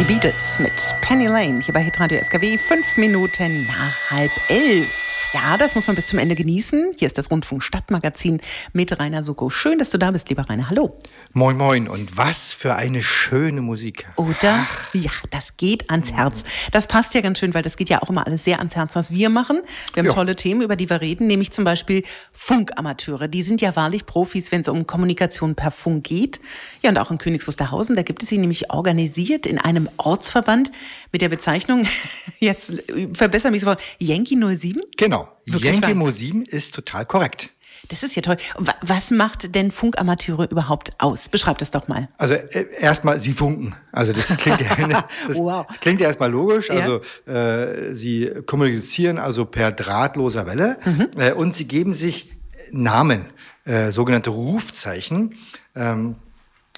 Die 0.02 0.14
Beatles 0.14 0.58
mit 0.58 0.96
Penny 1.00 1.26
Lane 1.28 1.60
hier 1.60 1.72
bei 1.72 1.80
Hitradio 1.80 2.20
SKW. 2.20 2.58
Fünf 2.58 2.96
Minuten 2.96 3.66
nach 3.68 4.10
halb 4.10 4.32
elf. 4.48 5.21
Ja, 5.32 5.56
das 5.56 5.74
muss 5.74 5.86
man 5.86 5.96
bis 5.96 6.08
zum 6.08 6.18
Ende 6.18 6.34
genießen. 6.34 6.92
Hier 6.98 7.08
ist 7.08 7.16
das 7.16 7.30
Rundfunk 7.30 7.62
Stadtmagazin 7.62 8.42
mit 8.74 8.98
Rainer 9.00 9.22
Suko. 9.22 9.48
Schön, 9.48 9.78
dass 9.78 9.88
du 9.88 9.96
da 9.96 10.10
bist, 10.10 10.28
lieber 10.28 10.42
Rainer. 10.42 10.68
Hallo. 10.68 10.98
Moin, 11.32 11.56
moin. 11.56 11.88
Und 11.88 12.18
was 12.18 12.52
für 12.52 12.74
eine 12.74 13.02
schöne 13.02 13.62
Musik. 13.62 14.06
Oder? 14.16 14.66
Ach. 14.68 14.92
Ja, 14.92 15.10
das 15.30 15.56
geht 15.56 15.88
ans 15.88 16.12
Herz. 16.12 16.44
Das 16.70 16.86
passt 16.86 17.14
ja 17.14 17.22
ganz 17.22 17.38
schön, 17.38 17.54
weil 17.54 17.62
das 17.62 17.78
geht 17.78 17.88
ja 17.88 18.02
auch 18.02 18.10
immer 18.10 18.26
alles 18.26 18.44
sehr 18.44 18.58
ans 18.58 18.76
Herz, 18.76 18.94
was 18.94 19.10
wir 19.10 19.30
machen. 19.30 19.62
Wir 19.94 20.02
haben 20.02 20.08
jo. 20.08 20.12
tolle 20.12 20.36
Themen, 20.36 20.60
über 20.60 20.76
die 20.76 20.90
wir 20.90 21.00
reden, 21.00 21.28
nämlich 21.28 21.50
zum 21.50 21.64
Beispiel 21.64 22.04
Funkamateure. 22.32 23.26
Die 23.26 23.42
sind 23.42 23.62
ja 23.62 23.74
wahrlich 23.74 24.04
Profis, 24.04 24.52
wenn 24.52 24.60
es 24.60 24.68
um 24.68 24.86
Kommunikation 24.86 25.54
per 25.54 25.70
Funk 25.70 26.04
geht. 26.04 26.40
Ja, 26.82 26.90
und 26.90 26.98
auch 26.98 27.10
in 27.10 27.16
Königs 27.16 27.46
Wusterhausen, 27.46 27.96
da 27.96 28.02
gibt 28.02 28.22
es 28.22 28.28
sie 28.28 28.36
nämlich 28.36 28.70
organisiert 28.70 29.46
in 29.46 29.58
einem 29.58 29.88
Ortsverband 29.96 30.70
mit 31.10 31.22
der 31.22 31.30
Bezeichnung, 31.30 31.86
jetzt 32.38 32.74
verbessere 33.14 33.50
mich 33.50 33.62
sofort, 33.62 33.80
Yankee 33.98 34.36
07? 34.36 34.82
Genau. 34.98 35.21
Wirklich 35.44 35.80
Yankee 35.80 36.12
07 36.12 36.42
ist 36.42 36.74
total 36.74 37.06
korrekt. 37.06 37.50
Das 37.88 38.02
ist 38.02 38.14
ja 38.14 38.22
toll. 38.22 38.36
Was 38.80 39.10
macht 39.10 39.54
denn 39.56 39.72
Funkamateure 39.72 40.48
überhaupt 40.50 40.92
aus? 40.98 41.28
Beschreib 41.28 41.58
das 41.58 41.72
doch 41.72 41.88
mal. 41.88 42.08
Also 42.16 42.34
äh, 42.34 42.66
erstmal, 42.80 43.18
sie 43.18 43.32
funken. 43.32 43.74
Also 43.90 44.12
das 44.12 44.36
klingt 44.36 44.60
ja, 44.60 44.76
das, 45.28 45.36
wow. 45.36 45.66
klingt 45.80 46.00
ja 46.00 46.06
erstmal 46.06 46.30
logisch. 46.30 46.68
Ja. 46.68 46.74
Also 46.76 47.00
äh, 47.30 47.92
sie 47.94 48.30
kommunizieren 48.46 49.18
also 49.18 49.44
per 49.46 49.72
drahtloser 49.72 50.46
Welle 50.46 50.78
mhm. 50.84 51.08
äh, 51.18 51.32
und 51.32 51.54
sie 51.56 51.66
geben 51.66 51.92
sich 51.92 52.32
Namen, 52.70 53.26
äh, 53.64 53.90
sogenannte 53.90 54.30
Rufzeichen. 54.30 55.34
Ähm, 55.74 56.16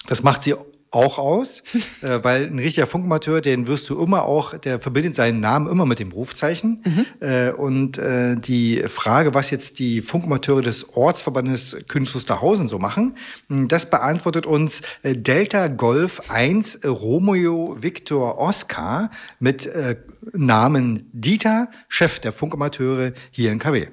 das 0.07 0.23
macht 0.23 0.43
sie 0.43 0.55
auch 0.95 1.19
aus, 1.19 1.63
äh, 2.03 2.21
weil 2.23 2.47
ein 2.47 2.59
richtiger 2.59 2.87
Funkamateur, 2.87 3.41
den 3.41 3.67
wirst 3.67 3.89
du 3.91 4.01
immer 4.03 4.25
auch, 4.25 4.57
der 4.59 4.81
verbindet 4.81 5.15
seinen 5.15 5.41
Namen 5.41 5.71
immer 5.71 5.87
mit 5.87 5.99
dem 5.99 6.13
Rufzeichen. 6.13 6.83
Mhm. 6.85 7.27
Äh, 7.27 7.51
und 7.51 7.99
äh, 7.99 8.37
die 8.37 8.83
Frage, 8.89 9.35
was 9.35 9.51
jetzt 9.51 9.79
die 9.79 10.03
Funkamateure 10.03 10.63
des 10.63 10.97
Ortsverbandes 10.97 11.85
Königs 11.89 12.15
Wusterhausen 12.15 12.69
so 12.69 12.79
machen, 12.79 13.17
hm, 13.49 13.69
das 13.69 13.91
beantwortet 13.91 14.47
uns 14.47 14.83
äh, 15.03 15.15
Delta 15.15 15.69
Golf 15.69 16.31
1 16.31 16.81
Romeo 16.85 17.77
Victor 17.81 18.39
Oscar 18.39 19.11
mit 19.39 19.67
äh, 19.67 19.97
Namen 20.33 21.09
Dieter, 21.13 21.69
Chef 21.89 22.21
der 22.21 22.33
Funkamateure 22.33 23.13
hier 23.31 23.53
in 23.53 23.59
KW. 23.59 23.89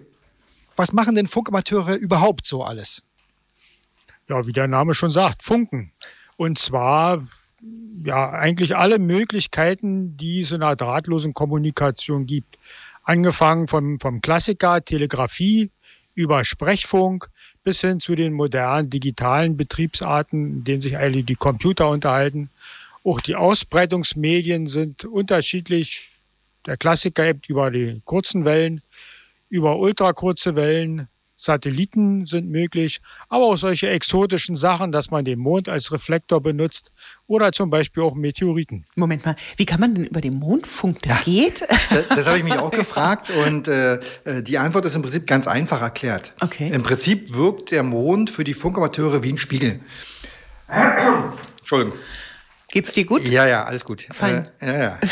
Was 0.75 0.93
machen 0.93 1.15
denn 1.15 1.27
Funkamateure 1.27 1.95
überhaupt 1.95 2.47
so 2.47 2.63
alles? 2.63 3.03
Ja, 4.27 4.47
wie 4.47 4.53
der 4.53 4.67
Name 4.67 4.93
schon 4.93 5.11
sagt, 5.11 5.43
Funken. 5.43 5.91
Und 6.41 6.57
zwar 6.57 7.23
ja 8.03 8.31
eigentlich 8.31 8.75
alle 8.75 8.97
Möglichkeiten, 8.97 10.17
die 10.17 10.41
es 10.41 10.51
in 10.51 10.63
einer 10.63 10.75
drahtlosen 10.75 11.35
Kommunikation 11.35 12.25
gibt. 12.25 12.57
Angefangen 13.03 13.67
vom, 13.67 13.99
vom 13.99 14.21
Klassiker, 14.21 14.83
Telegrafie, 14.83 15.69
über 16.15 16.43
Sprechfunk 16.43 17.29
bis 17.63 17.81
hin 17.81 17.99
zu 17.99 18.15
den 18.15 18.33
modernen 18.33 18.89
digitalen 18.89 19.55
Betriebsarten, 19.55 20.45
in 20.45 20.63
denen 20.63 20.81
sich 20.81 20.97
eigentlich 20.97 21.25
die 21.25 21.35
Computer 21.35 21.89
unterhalten. 21.89 22.49
Auch 23.03 23.21
die 23.21 23.35
Ausbreitungsmedien 23.35 24.65
sind 24.65 25.05
unterschiedlich. 25.05 26.09
Der 26.65 26.75
Klassiker 26.75 27.27
eben 27.27 27.41
über 27.47 27.69
die 27.69 28.01
kurzen 28.03 28.45
Wellen, 28.45 28.81
über 29.49 29.77
ultrakurze 29.77 30.55
Wellen, 30.55 31.07
Satelliten 31.41 32.25
sind 32.25 32.49
möglich, 32.49 33.01
aber 33.29 33.45
auch 33.45 33.57
solche 33.57 33.89
exotischen 33.89 34.55
Sachen, 34.55 34.91
dass 34.91 35.11
man 35.11 35.25
den 35.25 35.39
Mond 35.39 35.69
als 35.69 35.91
Reflektor 35.91 36.41
benutzt 36.41 36.91
oder 37.27 37.51
zum 37.51 37.69
Beispiel 37.69 38.03
auch 38.03 38.13
Meteoriten. 38.13 38.85
Moment 38.95 39.25
mal, 39.25 39.35
wie 39.57 39.65
kann 39.65 39.79
man 39.79 39.95
denn 39.95 40.05
über 40.05 40.21
den 40.21 40.35
Mond 40.35 40.67
funken? 40.67 40.99
Das 41.07 41.17
ja, 41.17 41.23
geht? 41.23 41.67
Das, 41.91 42.07
das 42.07 42.27
habe 42.27 42.37
ich 42.37 42.43
mich 42.43 42.57
auch 42.57 42.71
gefragt 42.71 43.31
und 43.45 43.67
äh, 43.67 43.99
die 44.43 44.57
Antwort 44.57 44.85
ist 44.85 44.95
im 44.95 45.01
Prinzip 45.01 45.27
ganz 45.27 45.47
einfach 45.47 45.81
erklärt. 45.81 46.33
Okay. 46.39 46.69
Im 46.71 46.83
Prinzip 46.83 47.33
wirkt 47.33 47.71
der 47.71 47.83
Mond 47.83 48.29
für 48.29 48.45
die 48.45 48.53
Funkamateure 48.53 49.23
wie 49.23 49.33
ein 49.33 49.37
Spiegel. 49.37 49.81
Entschuldigung. 51.59 51.93
Geht's 52.71 52.93
dir 52.93 53.05
gut? 53.05 53.27
Ja, 53.27 53.45
ja, 53.45 53.65
alles 53.65 53.85
gut. 53.85 54.07
Fein. 54.13 54.49
Äh, 54.61 54.67
ja, 54.67 54.79
ja. 54.79 54.99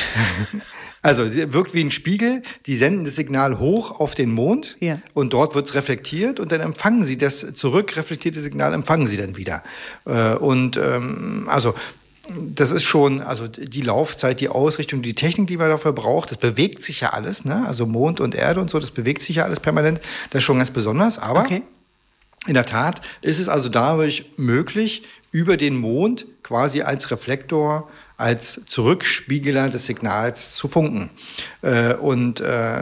Also 1.01 1.25
sie 1.28 1.54
wirkt 1.54 1.74
wie 1.74 1.82
ein 1.82 1.92
Spiegel, 1.92 2.42
die 2.66 2.75
senden 2.75 3.06
das 3.06 3.16
Signal 3.16 3.58
hoch 3.58 4.01
auf 4.01 4.16
den 4.16 4.32
Mond 4.32 4.75
ja. 4.82 5.00
und 5.13 5.32
dort 5.32 5.56
wird 5.56 5.66
es 5.66 5.74
reflektiert 5.74 6.42
und 6.42 6.51
dann 6.51 6.60
empfangen 6.60 7.06
sie 7.06 7.18
das 7.18 7.54
zurückreflektierte 7.54 8.42
Signal, 8.42 8.74
empfangen 8.74 9.08
sie 9.08 9.16
dann 9.16 9.38
wieder. 9.38 9.63
Äh, 10.06 10.34
und 10.36 10.75
ähm, 10.75 11.48
also 11.50 11.74
das 12.38 12.72
ist 12.72 12.84
schon, 12.84 13.22
also 13.22 13.48
die 13.48 13.82
Laufzeit, 13.82 14.42
die 14.42 14.50
Ausrichtung, 14.50 15.01
die 15.01 15.16
Technik, 15.16 15.48
die 15.48 15.58
man 15.58 15.70
dafür 15.70 15.94
braucht, 15.94 16.32
das 16.32 16.38
bewegt 16.38 16.84
sich 16.84 17.00
ja 17.00 17.12
alles, 17.12 17.46
ne? 17.46 17.66
Also 17.66 17.86
Mond 17.86 18.20
und 18.20 18.36
Erde 18.36 18.60
und 18.60 18.70
so, 18.70 18.78
das 18.78 18.92
bewegt 18.92 19.24
sich 19.24 19.38
ja 19.38 19.46
alles 19.46 19.60
permanent. 19.60 20.00
Das 20.30 20.39
ist 20.39 20.44
schon 20.44 20.58
ganz 20.58 20.70
besonders, 20.70 21.18
aber 21.18 21.39
okay. 21.39 21.63
In 22.48 22.54
der 22.54 22.66
Tat 22.66 23.01
ist 23.22 23.38
es 23.38 23.50
also 23.50 23.68
dadurch 23.68 24.32
möglich, 24.38 25.04
über 25.32 25.58
den 25.58 25.78
Mond 25.78 26.26
quasi 26.44 26.82
als 26.82 27.12
Reflektor, 27.12 27.90
als 28.18 28.64
Zurückspiegeler 28.66 29.70
des 29.70 29.86
Signals 29.86 30.56
zu 30.56 30.68
funken. 30.68 31.12
Äh, 31.62 31.94
und 31.94 32.42
äh, 32.42 32.82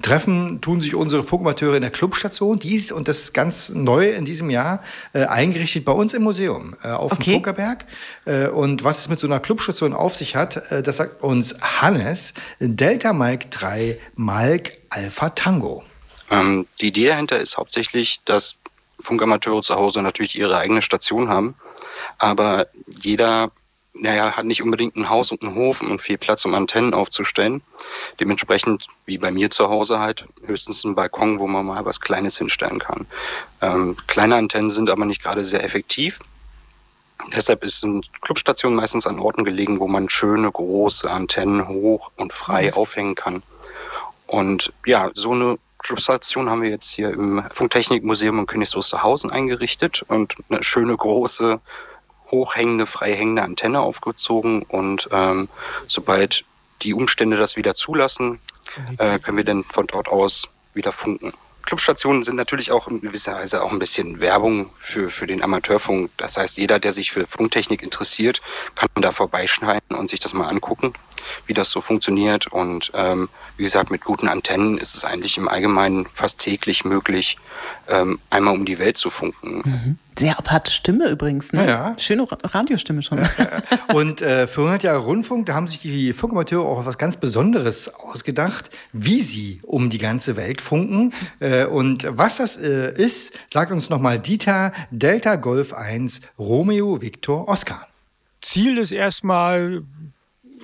treffen 0.00 0.60
tun 0.62 0.80
sich 0.80 0.94
unsere 0.94 1.22
Funkamateure 1.22 1.76
in 1.76 1.82
der 1.82 1.90
Clubstation. 1.90 2.58
Die 2.58 2.74
ist, 2.74 2.90
und 2.90 3.06
das 3.06 3.20
ist 3.20 3.34
ganz 3.34 3.68
neu 3.68 4.08
in 4.08 4.24
diesem 4.24 4.48
Jahr, 4.48 4.82
äh, 5.12 5.24
eingerichtet 5.24 5.84
bei 5.84 5.92
uns 5.92 6.14
im 6.14 6.22
Museum 6.22 6.74
äh, 6.82 6.88
auf 6.88 7.12
okay. 7.12 7.24
dem 7.24 7.34
Funkerberg. 7.34 7.84
Äh, 8.24 8.48
und 8.48 8.84
was 8.84 9.00
es 9.00 9.08
mit 9.08 9.20
so 9.20 9.26
einer 9.26 9.40
Clubstation 9.40 9.92
auf 9.92 10.16
sich 10.16 10.34
hat, 10.34 10.56
äh, 10.70 10.82
das 10.82 10.96
sagt 10.96 11.22
uns 11.22 11.56
Hannes, 11.60 12.32
Delta 12.58 13.12
Mike 13.12 13.48
3 13.50 14.00
Mike 14.16 14.72
Alpha 14.88 15.28
Tango. 15.30 15.84
Ähm, 16.30 16.66
die 16.80 16.88
Idee 16.88 17.08
dahinter 17.08 17.38
ist 17.40 17.58
hauptsächlich, 17.58 18.20
dass 18.24 18.56
Funkamateure 19.04 19.62
zu 19.62 19.74
Hause 19.74 20.02
natürlich 20.02 20.36
ihre 20.38 20.56
eigene 20.58 20.82
Station 20.82 21.28
haben 21.28 21.54
aber 22.18 22.68
jeder 22.86 23.50
naja, 23.96 24.32
hat 24.32 24.44
nicht 24.44 24.60
unbedingt 24.60 24.96
ein 24.96 25.08
Haus 25.08 25.30
und 25.30 25.44
einen 25.44 25.54
Hof 25.54 25.80
und 25.80 26.02
viel 26.02 26.18
Platz, 26.18 26.44
um 26.44 26.54
Antennen 26.54 26.94
aufzustellen. 26.94 27.62
Dementsprechend, 28.18 28.88
wie 29.06 29.18
bei 29.18 29.30
mir 29.30 29.50
zu 29.50 29.68
Hause 29.68 30.00
halt, 30.00 30.26
höchstens 30.44 30.82
ein 30.82 30.96
Balkon, 30.96 31.38
wo 31.38 31.46
man 31.46 31.64
mal 31.64 31.84
was 31.84 32.00
Kleines 32.00 32.36
hinstellen 32.36 32.80
kann. 32.80 33.06
Ähm, 33.60 33.96
kleine 34.08 34.34
Antennen 34.34 34.70
sind 34.70 34.90
aber 34.90 35.04
nicht 35.04 35.22
gerade 35.22 35.44
sehr 35.44 35.62
effektiv. 35.62 36.18
Deshalb 37.32 37.62
ist 37.62 37.84
eine 37.84 38.00
Clubstation 38.20 38.74
meistens 38.74 39.06
an 39.06 39.20
Orten 39.20 39.44
gelegen, 39.44 39.78
wo 39.78 39.86
man 39.86 40.08
schöne, 40.08 40.50
große 40.50 41.08
Antennen 41.08 41.68
hoch 41.68 42.10
und 42.16 42.32
frei 42.32 42.74
aufhängen 42.74 43.14
kann. 43.14 43.44
Und 44.26 44.72
ja, 44.84 45.12
so 45.14 45.30
eine 45.30 45.58
Clubstation 45.84 46.48
haben 46.50 46.62
wir 46.62 46.70
jetzt 46.70 46.90
hier 46.90 47.10
im 47.10 47.44
Funktechnikmuseum 47.50 48.40
in 48.40 48.46
Königs 48.46 48.74
Wusterhausen 48.74 49.30
eingerichtet 49.30 50.02
und 50.08 50.34
eine 50.48 50.62
schöne, 50.62 50.96
große, 50.96 51.60
hochhängende, 52.30 52.86
freihängende 52.86 53.42
Antenne 53.42 53.80
aufgezogen 53.80 54.62
und 54.62 55.08
ähm, 55.12 55.48
sobald 55.86 56.44
die 56.82 56.94
Umstände 56.94 57.36
das 57.36 57.56
wieder 57.56 57.74
zulassen, 57.74 58.40
äh, 58.96 59.18
können 59.18 59.36
wir 59.36 59.44
dann 59.44 59.62
von 59.62 59.86
dort 59.86 60.08
aus 60.08 60.48
wieder 60.72 60.90
funken. 60.90 61.34
Clubstationen 61.66 62.22
sind 62.22 62.36
natürlich 62.36 62.72
auch 62.72 62.88
in 62.88 63.00
gewisser 63.00 63.34
Weise 63.34 63.62
auch 63.62 63.72
ein 63.72 63.78
bisschen 63.78 64.20
Werbung 64.20 64.70
für, 64.76 65.10
für 65.10 65.26
den 65.26 65.42
Amateurfunk. 65.42 66.10
Das 66.16 66.36
heißt, 66.36 66.58
jeder, 66.58 66.78
der 66.78 66.92
sich 66.92 67.10
für 67.10 67.26
Funktechnik 67.26 67.82
interessiert, 67.82 68.42
kann 68.74 68.88
da 68.96 69.12
vorbeischneiden 69.12 69.96
und 69.96 70.08
sich 70.08 70.20
das 70.20 70.34
mal 70.34 70.46
angucken, 70.46 70.92
wie 71.46 71.54
das 71.54 71.70
so 71.70 71.80
funktioniert. 71.80 72.46
Und 72.46 72.92
ähm, 72.94 73.28
wie 73.56 73.64
gesagt, 73.64 73.90
mit 73.90 74.04
guten 74.04 74.28
Antennen 74.28 74.78
ist 74.78 74.94
es 74.94 75.04
eigentlich 75.04 75.38
im 75.38 75.48
Allgemeinen 75.48 76.06
fast 76.12 76.38
täglich 76.38 76.84
möglich, 76.84 77.38
ähm, 77.88 78.18
einmal 78.30 78.54
um 78.54 78.64
die 78.64 78.78
Welt 78.78 78.96
zu 78.96 79.10
funken. 79.10 79.62
Mhm. 79.64 79.98
Sehr 80.16 80.38
aparte 80.38 80.70
Stimme 80.70 81.08
übrigens, 81.08 81.52
ne? 81.52 81.66
Ja, 81.66 81.96
Schöne 81.98 82.24
Radiostimme 82.30 83.02
schon. 83.02 83.18
Und 83.94 84.22
äh, 84.22 84.46
für 84.46 84.60
100 84.60 84.84
Jahre 84.84 85.00
Rundfunk, 85.00 85.46
da 85.46 85.54
haben 85.54 85.66
sich 85.66 85.80
die 85.80 86.12
Funkamateure 86.12 86.64
auch 86.64 86.86
was 86.86 86.98
ganz 86.98 87.16
Besonderes 87.16 87.92
ausgedacht, 87.92 88.70
wie 88.92 89.20
sie 89.20 89.60
um 89.62 89.90
die 89.90 89.98
ganze 89.98 90.36
Welt 90.36 90.60
funken. 90.60 91.12
Äh, 91.40 91.66
und 91.66 92.06
was 92.08 92.36
das 92.36 92.56
äh, 92.56 92.92
ist, 92.94 93.32
sagt 93.48 93.72
uns 93.72 93.90
nochmal 93.90 94.20
Dieter 94.20 94.72
Delta 94.92 95.34
Golf 95.34 95.72
1 95.72 96.20
Romeo 96.38 97.00
Victor 97.00 97.48
Oscar. 97.48 97.88
Ziel 98.40 98.78
ist 98.78 98.92
erstmal, 98.92 99.82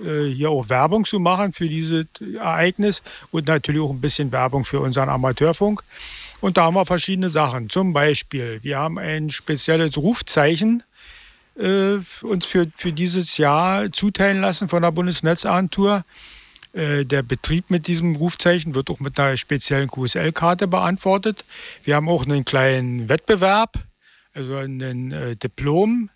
hier 0.02 0.50
auch 0.50 0.68
Werbung 0.68 1.04
zu 1.04 1.18
machen 1.18 1.52
für 1.52 1.68
dieses 1.68 2.06
Ereignis 2.34 3.02
und 3.30 3.46
natürlich 3.46 3.80
auch 3.80 3.90
ein 3.90 4.00
bisschen 4.00 4.32
Werbung 4.32 4.64
für 4.64 4.80
unseren 4.80 5.08
Amateurfunk. 5.08 5.82
Und 6.40 6.56
da 6.56 6.64
haben 6.64 6.74
wir 6.74 6.86
verschiedene 6.86 7.28
Sachen. 7.28 7.68
Zum 7.68 7.92
Beispiel, 7.92 8.60
wir 8.62 8.78
haben 8.78 8.98
ein 8.98 9.30
spezielles 9.30 9.96
Rufzeichen 9.96 10.82
äh, 11.60 11.98
uns 12.22 12.46
für, 12.46 12.70
für 12.76 12.92
dieses 12.92 13.36
Jahr 13.36 13.92
zuteilen 13.92 14.40
lassen 14.40 14.68
von 14.68 14.82
der 14.82 14.92
Bundesnetzagentur. 14.92 16.04
Äh, 16.72 17.04
der 17.04 17.22
Betrieb 17.22 17.70
mit 17.70 17.86
diesem 17.86 18.16
Rufzeichen 18.16 18.74
wird 18.74 18.90
auch 18.90 19.00
mit 19.00 19.18
einer 19.18 19.36
speziellen 19.36 19.88
QSL-Karte 19.88 20.68
beantwortet. 20.68 21.44
Wir 21.84 21.96
haben 21.96 22.08
auch 22.08 22.24
einen 22.24 22.44
kleinen 22.44 23.08
Wettbewerb, 23.08 23.78
also 24.34 24.56
ein 24.56 25.12
äh, 25.12 25.36
Diplom 25.36 26.10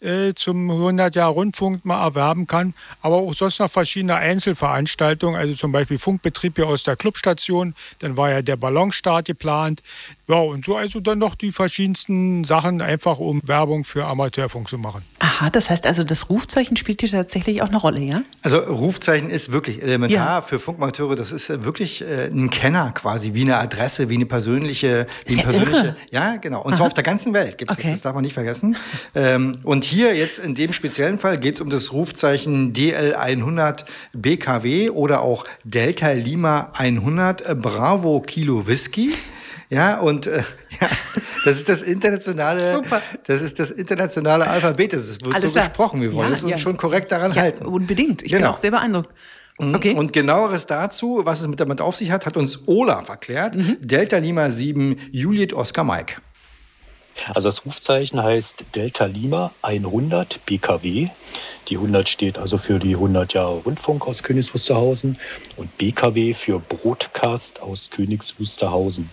äh, 0.00 0.34
zum 0.34 0.70
100 0.70 1.14
Jahr 1.14 1.30
Rundfunk 1.30 1.84
mal 1.84 2.02
erwerben 2.04 2.46
kann, 2.46 2.74
aber 3.02 3.16
auch 3.16 3.34
sonst 3.34 3.58
noch 3.58 3.70
verschiedene 3.70 4.16
Einzelveranstaltungen, 4.16 5.38
also 5.38 5.54
zum 5.54 5.72
Beispiel 5.72 5.98
Funkbetrieb 5.98 6.56
hier 6.56 6.66
aus 6.66 6.84
der 6.84 6.96
Clubstation, 6.96 7.74
dann 7.98 8.16
war 8.16 8.30
ja 8.30 8.42
der 8.42 8.56
Ballonstart 8.56 9.26
geplant, 9.26 9.82
ja 10.30 10.40
und 10.40 10.64
so 10.64 10.76
also 10.76 11.00
dann 11.00 11.18
noch 11.18 11.34
die 11.34 11.52
verschiedensten 11.52 12.44
Sachen 12.44 12.80
einfach 12.80 13.18
um 13.18 13.40
Werbung 13.44 13.84
für 13.84 14.06
Amateurfunk 14.06 14.68
zu 14.68 14.78
machen. 14.78 15.02
Aha, 15.18 15.50
das 15.50 15.70
heißt 15.70 15.86
also 15.86 16.04
das 16.04 16.30
Rufzeichen 16.30 16.76
spielt 16.76 17.00
hier 17.00 17.10
tatsächlich 17.10 17.62
auch 17.62 17.68
eine 17.68 17.76
Rolle, 17.76 18.00
ja? 18.00 18.22
Also 18.42 18.58
Rufzeichen 18.58 19.30
ist 19.30 19.52
wirklich 19.52 19.82
elementar 19.82 20.36
ja. 20.36 20.42
für 20.42 20.60
Funkamateure, 20.60 21.16
das 21.16 21.32
ist 21.32 21.50
äh, 21.50 21.64
wirklich 21.64 22.02
äh, 22.02 22.26
ein 22.26 22.50
Kenner 22.50 22.92
quasi, 22.92 23.34
wie 23.34 23.42
eine 23.42 23.58
Adresse, 23.58 24.08
wie 24.08 24.14
eine 24.14 24.26
persönliche, 24.26 25.06
wie 25.26 25.34
eine 25.34 25.42
persönliche, 25.42 25.76
irre. 25.76 25.96
ja 26.10 26.36
genau, 26.36 26.62
und 26.62 26.72
Aha. 26.72 26.76
zwar 26.76 26.86
auf 26.86 26.94
der 26.94 27.04
ganzen 27.04 27.34
Welt 27.34 27.58
gibt 27.58 27.70
es 27.70 27.78
okay. 27.78 27.88
das, 27.88 27.96
das 27.96 28.02
darf 28.02 28.14
man 28.14 28.22
nicht 28.22 28.34
vergessen. 28.34 28.76
Ähm, 29.14 29.52
und 29.64 29.84
hier 29.84 30.14
jetzt 30.14 30.38
in 30.38 30.54
dem 30.54 30.72
speziellen 30.72 31.18
Fall 31.18 31.38
geht 31.38 31.56
es 31.56 31.60
um 31.60 31.70
das 31.70 31.92
Rufzeichen 31.92 32.72
DL100 32.72 33.84
BKW 34.12 34.90
oder 34.90 35.22
auch 35.22 35.44
Delta 35.64 36.12
Lima 36.12 36.70
100 36.74 37.48
äh, 37.48 37.54
Bravo 37.54 38.20
Kilo 38.20 38.66
Whisky. 38.66 39.12
Ja, 39.70 40.00
und 40.00 40.26
äh, 40.26 40.38
ja, 40.80 40.88
das 41.44 41.56
ist 41.56 41.68
das 41.68 41.82
internationale, 41.82 42.74
Super. 42.74 43.00
das 43.26 43.40
ist 43.40 43.58
das 43.58 43.70
internationale 43.70 44.46
Alphabet. 44.48 44.92
Das 44.92 45.20
wird 45.20 45.34
Alles 45.34 45.52
so 45.52 45.58
da. 45.58 45.66
gesprochen. 45.66 46.00
Wir 46.02 46.12
wollen 46.12 46.28
ja, 46.28 46.34
es 46.34 46.42
uns 46.42 46.50
ja. 46.50 46.58
schon 46.58 46.76
korrekt 46.76 47.10
daran 47.12 47.32
ja, 47.32 47.42
halten. 47.42 47.64
Unbedingt. 47.64 48.22
Ich 48.22 48.32
genau. 48.32 48.48
bin 48.48 48.54
auch 48.54 48.56
sehr 48.58 48.72
beeindruckt. 48.72 49.14
Mhm. 49.60 49.74
Okay. 49.74 49.94
Und 49.94 50.12
genaueres 50.12 50.66
dazu, 50.66 51.20
was 51.24 51.40
es 51.40 51.46
mit 51.46 51.60
damit 51.60 51.80
auf 51.80 51.94
sich 51.94 52.10
hat, 52.10 52.26
hat 52.26 52.36
uns 52.36 52.66
Olaf 52.66 53.08
erklärt. 53.08 53.54
Mhm. 53.54 53.76
Delta 53.80 54.18
Lima 54.18 54.50
7 54.50 54.96
Juliet 55.12 55.54
Oscar 55.54 55.84
Mike. 55.84 56.16
Also 57.34 57.48
das 57.48 57.64
Rufzeichen 57.64 58.22
heißt 58.22 58.64
Delta 58.74 59.04
Lima 59.04 59.52
100 59.62 60.44
BKW. 60.46 61.08
Die 61.68 61.76
100 61.76 62.08
steht 62.08 62.38
also 62.38 62.58
für 62.58 62.78
die 62.78 62.94
100 62.94 63.34
Jahre 63.34 63.58
Rundfunk 63.58 64.06
aus 64.06 64.22
Königs 64.22 64.52
Wusterhausen 64.54 65.18
und 65.56 65.76
BKW 65.76 66.34
für 66.34 66.58
Broadcast 66.58 67.60
aus 67.60 67.90
Königs 67.90 68.34
Wusterhausen. 68.38 69.10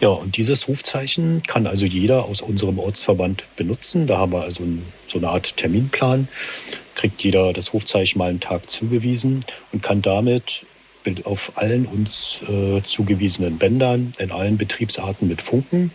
Ja, 0.00 0.10
und 0.10 0.36
dieses 0.36 0.68
Rufzeichen 0.68 1.42
kann 1.42 1.66
also 1.66 1.84
jeder 1.84 2.24
aus 2.24 2.40
unserem 2.40 2.78
Ortsverband 2.78 3.44
benutzen. 3.56 4.06
Da 4.06 4.18
haben 4.18 4.32
wir 4.32 4.42
also 4.42 4.62
so 5.06 5.18
eine 5.18 5.28
Art 5.28 5.56
Terminplan. 5.56 6.28
Kriegt 6.94 7.22
jeder 7.24 7.52
das 7.52 7.74
Rufzeichen 7.74 8.18
mal 8.18 8.30
einen 8.30 8.40
Tag 8.40 8.70
zugewiesen 8.70 9.40
und 9.72 9.82
kann 9.82 10.00
damit 10.02 10.66
auf 11.24 11.52
allen 11.54 11.86
uns 11.86 12.40
äh, 12.48 12.82
zugewiesenen 12.82 13.56
Bändern 13.56 14.12
in 14.18 14.30
allen 14.30 14.58
Betriebsarten 14.58 15.26
mit 15.26 15.40
funken 15.40 15.90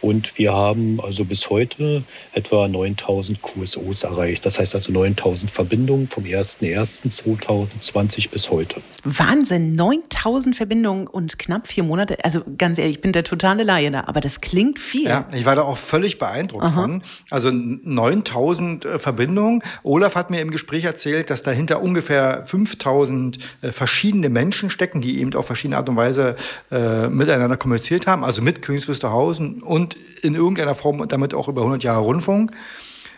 und 0.00 0.38
wir 0.38 0.52
haben 0.52 1.00
also 1.00 1.24
bis 1.24 1.50
heute 1.50 2.04
etwa 2.32 2.68
9000 2.68 3.42
QSOs 3.42 4.04
erreicht. 4.04 4.46
Das 4.46 4.58
heißt 4.58 4.74
also 4.74 4.92
9000 4.92 5.50
Verbindungen 5.50 6.08
vom 6.08 6.24
01.01.2020 6.24 8.30
bis 8.30 8.50
heute. 8.50 8.80
Wahnsinn, 9.04 9.74
9000 9.74 10.56
Verbindungen 10.56 11.06
und 11.06 11.38
knapp 11.38 11.66
vier 11.66 11.84
Monate. 11.84 12.22
Also 12.24 12.42
ganz 12.58 12.78
ehrlich, 12.78 12.96
ich 12.96 13.00
bin 13.00 13.12
der 13.12 13.24
totale 13.24 13.62
Laie 13.62 13.90
da, 13.90 14.04
aber 14.06 14.20
das 14.20 14.40
klingt 14.40 14.78
viel. 14.78 15.08
Ja, 15.08 15.26
ich 15.34 15.44
war 15.44 15.56
da 15.56 15.62
auch 15.62 15.78
völlig 15.78 16.18
beeindruckt 16.18 16.64
Aha. 16.64 16.82
von. 16.82 17.02
Also 17.30 17.50
9000 17.50 18.84
äh, 18.84 18.98
Verbindungen. 18.98 19.62
Olaf 19.82 20.14
hat 20.14 20.30
mir 20.30 20.40
im 20.40 20.50
Gespräch 20.50 20.84
erzählt, 20.84 21.30
dass 21.30 21.42
dahinter 21.42 21.82
ungefähr 21.82 22.44
5000 22.46 23.38
äh, 23.62 23.72
verschiedene 23.72 24.28
Menschen 24.28 24.70
stecken, 24.70 25.00
die 25.00 25.20
eben 25.20 25.34
auf 25.34 25.46
verschiedene 25.46 25.76
Art 25.76 25.88
und 25.88 25.96
Weise 25.96 26.36
äh, 26.70 27.08
miteinander 27.08 27.56
kommuniziert 27.56 28.06
haben, 28.06 28.24
also 28.24 28.42
mit 28.42 28.62
Königs 28.62 28.88
Wusterhausen 28.88 29.62
und 29.62 29.89
und 29.94 30.24
in 30.24 30.34
irgendeiner 30.34 30.74
Form 30.74 31.06
damit 31.08 31.34
auch 31.34 31.48
über 31.48 31.62
100 31.62 31.82
Jahre 31.82 32.00
Rundfunk. 32.00 32.52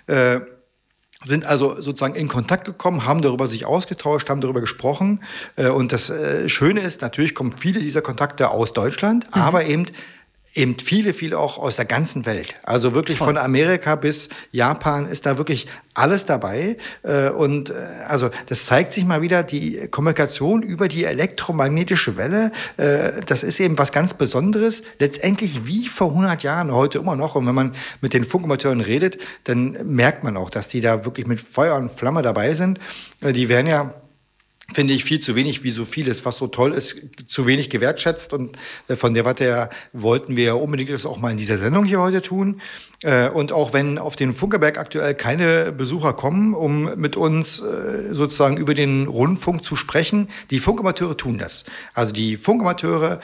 Äh, 0.06 0.40
sind 1.24 1.46
also 1.46 1.80
sozusagen 1.80 2.16
in 2.16 2.26
Kontakt 2.26 2.64
gekommen, 2.64 3.06
haben 3.06 3.22
darüber 3.22 3.46
sich 3.46 3.64
ausgetauscht, 3.64 4.28
haben 4.28 4.40
darüber 4.40 4.61
gesprochen. 4.61 5.20
Äh, 5.54 5.68
und 5.68 5.92
das 5.92 6.11
äh, 6.11 6.48
Schöne 6.48 6.80
ist, 6.80 7.00
natürlich 7.00 7.37
kommen 7.37 7.52
viele 7.52 7.78
dieser 7.78 8.02
Kontakte 8.02 8.50
aus 8.50 8.72
Deutschland, 8.72 9.26
mhm. 9.26 9.40
aber 9.40 9.64
eben 9.64 9.87
eben 10.54 10.78
viele, 10.78 11.14
viele 11.14 11.38
auch 11.38 11.58
aus 11.58 11.76
der 11.76 11.84
ganzen 11.84 12.26
Welt. 12.26 12.56
Also 12.62 12.94
wirklich 12.94 13.18
Toll. 13.18 13.28
von 13.28 13.38
Amerika 13.38 13.94
bis 13.94 14.28
Japan 14.50 15.06
ist 15.06 15.24
da 15.24 15.38
wirklich 15.38 15.66
alles 15.94 16.26
dabei. 16.26 16.76
Äh, 17.02 17.30
und 17.30 17.70
äh, 17.70 17.74
also 18.08 18.30
das 18.46 18.66
zeigt 18.66 18.92
sich 18.92 19.04
mal 19.04 19.22
wieder, 19.22 19.44
die 19.44 19.88
Kommunikation 19.88 20.62
über 20.62 20.88
die 20.88 21.04
elektromagnetische 21.04 22.16
Welle, 22.16 22.52
äh, 22.76 23.22
das 23.26 23.42
ist 23.42 23.60
eben 23.60 23.78
was 23.78 23.92
ganz 23.92 24.14
Besonderes. 24.14 24.82
Letztendlich 24.98 25.66
wie 25.66 25.86
vor 25.88 26.10
100 26.10 26.42
Jahren, 26.42 26.72
heute 26.72 26.98
immer 26.98 27.16
noch. 27.16 27.34
Und 27.34 27.46
wenn 27.46 27.54
man 27.54 27.72
mit 28.00 28.12
den 28.12 28.24
Funkamateuren 28.24 28.80
redet, 28.80 29.18
dann 29.44 29.76
merkt 29.84 30.22
man 30.24 30.36
auch, 30.36 30.50
dass 30.50 30.68
die 30.68 30.80
da 30.80 31.04
wirklich 31.04 31.26
mit 31.26 31.40
Feuer 31.40 31.76
und 31.76 31.90
Flamme 31.90 32.22
dabei 32.22 32.54
sind. 32.54 32.78
Die 33.22 33.48
werden 33.48 33.66
ja 33.66 33.94
finde 34.74 34.94
ich 34.94 35.04
viel 35.04 35.20
zu 35.20 35.35
wenig, 35.35 35.62
wie 35.64 35.70
so 35.70 35.85
vieles, 35.85 36.24
was 36.24 36.38
so 36.38 36.46
toll 36.46 36.72
ist, 36.72 37.02
zu 37.28 37.46
wenig 37.46 37.70
gewertschätzt. 37.70 38.32
Und 38.32 38.56
äh, 38.88 38.96
von 38.96 39.14
der 39.14 39.24
Warte 39.24 39.44
her 39.44 39.70
wollten 39.92 40.37
wir 40.37 40.56
unbedingt 40.56 40.90
das 40.90 41.06
auch 41.06 41.18
mal 41.18 41.30
in 41.30 41.37
dieser 41.37 41.58
Sendung 41.58 41.85
hier 41.85 42.00
heute 42.00 42.22
tun. 42.22 42.61
Äh, 43.02 43.28
und 43.30 43.52
auch 43.52 43.72
wenn 43.72 43.98
auf 43.98 44.16
den 44.16 44.32
Funkerberg 44.32 44.78
aktuell 44.78 45.14
keine 45.14 45.72
Besucher 45.72 46.12
kommen, 46.12 46.54
um 46.54 46.94
mit 46.96 47.16
uns 47.16 47.60
äh, 47.60 48.12
sozusagen 48.12 48.56
über 48.56 48.74
den 48.74 49.06
Rundfunk 49.08 49.64
zu 49.64 49.76
sprechen, 49.76 50.28
die 50.50 50.58
Funkamateure 50.58 51.16
tun 51.16 51.38
das. 51.38 51.64
Also 51.94 52.12
die 52.12 52.36
Funkamateure, 52.36 53.20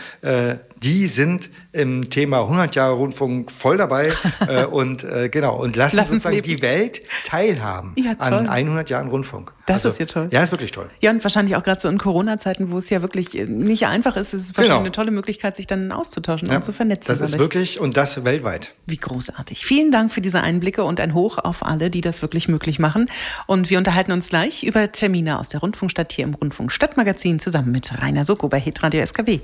die 0.82 1.06
sind 1.06 1.50
im 1.72 2.08
Thema 2.10 2.40
100 2.42 2.74
Jahre 2.74 2.94
Rundfunk 2.94 3.50
voll 3.50 3.76
dabei 3.76 4.12
und 4.70 5.06
genau 5.30 5.60
und 5.62 5.76
lassen 5.76 5.96
Lass 5.96 6.08
sozusagen 6.08 6.36
leben. 6.36 6.48
die 6.48 6.62
Welt 6.62 7.02
teilhaben 7.26 7.94
Ja, 7.96 8.12
an 8.18 8.48
100 8.48 8.90
Jahren 8.90 9.08
Rundfunk. 9.08 9.52
Das 9.66 9.84
Also, 9.84 9.88
ist 9.90 9.98
ja 10.00 10.06
toll. 10.06 10.28
Ja, 10.30 10.42
ist 10.42 10.50
wirklich 10.50 10.72
toll. 10.72 10.88
Ja, 11.00 11.10
und 11.10 11.22
wahrscheinlich 11.22 11.54
auch 11.56 11.62
gerade 11.62 11.80
so 11.80 11.88
in 11.88 11.98
Corona-Zeiten, 11.98 12.70
wo 12.70 12.78
es 12.78 12.88
ja 12.90 13.02
wirklich 13.02 13.36
äh, 13.38 13.44
nicht 13.44 13.86
einfach 13.86 14.16
ist, 14.16 14.32
ist 14.32 14.42
es 14.42 14.48
wahrscheinlich 14.56 14.68
Genau. 14.68 14.80
eine 14.80 14.92
tolle 14.92 15.10
Möglichkeit, 15.10 15.56
sich 15.56 15.66
dann 15.66 15.92
auszutauschen 15.92 16.48
Ja, 16.48 16.56
und 16.56 16.64
zu 16.64 16.72
vernetzen. 16.72 17.08
Das 17.08 17.20
ist 17.20 17.38
wirklich 17.38 17.78
und 17.80 17.96
das 17.96 18.24
weltweit. 18.24 18.74
Wie 18.86 18.96
großartig. 18.96 19.64
Vielen 19.68 19.92
Dank 19.92 20.10
für 20.10 20.22
diese 20.22 20.40
Einblicke 20.40 20.82
und 20.82 20.98
ein 20.98 21.12
Hoch 21.12 21.36
auf 21.36 21.62
alle, 21.62 21.90
die 21.90 22.00
das 22.00 22.22
wirklich 22.22 22.48
möglich 22.48 22.78
machen. 22.78 23.10
Und 23.46 23.68
wir 23.68 23.76
unterhalten 23.76 24.12
uns 24.12 24.30
gleich 24.30 24.62
über 24.62 24.90
Termine 24.90 25.38
aus 25.38 25.50
der 25.50 25.60
Rundfunkstadt 25.60 26.10
hier 26.10 26.24
im 26.24 26.32
Rundfunk 26.32 26.72
Stadtmagazin 26.72 27.38
zusammen 27.38 27.70
mit 27.70 28.00
Rainer 28.00 28.24
Soko 28.24 28.48
bei 28.48 28.58
Hitradio 28.58 29.04
SKW. 29.04 29.40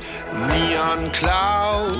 Neon 0.48 1.12
Clouds. 1.12 1.98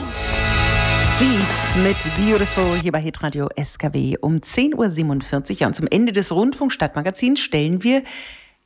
Seed 1.18 1.82
mit 1.82 1.98
Beautiful 2.16 2.78
hier 2.80 2.92
bei 2.92 3.00
Hitradio 3.02 3.50
SKW 3.62 4.16
um 4.22 4.36
10.47 4.36 5.50
Uhr. 5.50 5.56
Ja, 5.58 5.66
und 5.66 5.76
zum 5.76 5.86
Ende 5.90 6.12
des 6.12 6.32
Rundfunk 6.32 6.72
Stadtmagazins 6.72 7.40
stellen 7.40 7.82
wir 7.82 8.04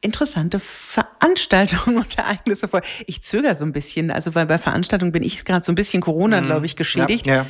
interessante 0.00 0.60
Veranstaltungen 0.60 1.98
und 1.98 2.18
Ereignisse 2.18 2.68
vor. 2.68 2.82
Ich 3.06 3.22
zögere 3.22 3.56
so 3.56 3.64
ein 3.64 3.72
bisschen, 3.72 4.10
also 4.10 4.34
weil 4.34 4.46
bei 4.46 4.58
Veranstaltungen 4.58 5.12
bin 5.12 5.22
ich 5.22 5.44
gerade 5.44 5.64
so 5.64 5.72
ein 5.72 5.74
bisschen 5.74 6.00
Corona, 6.00 6.40
glaube 6.40 6.66
ich, 6.66 6.76
geschädigt. 6.76 7.26
Ja, 7.26 7.34
ja. 7.34 7.46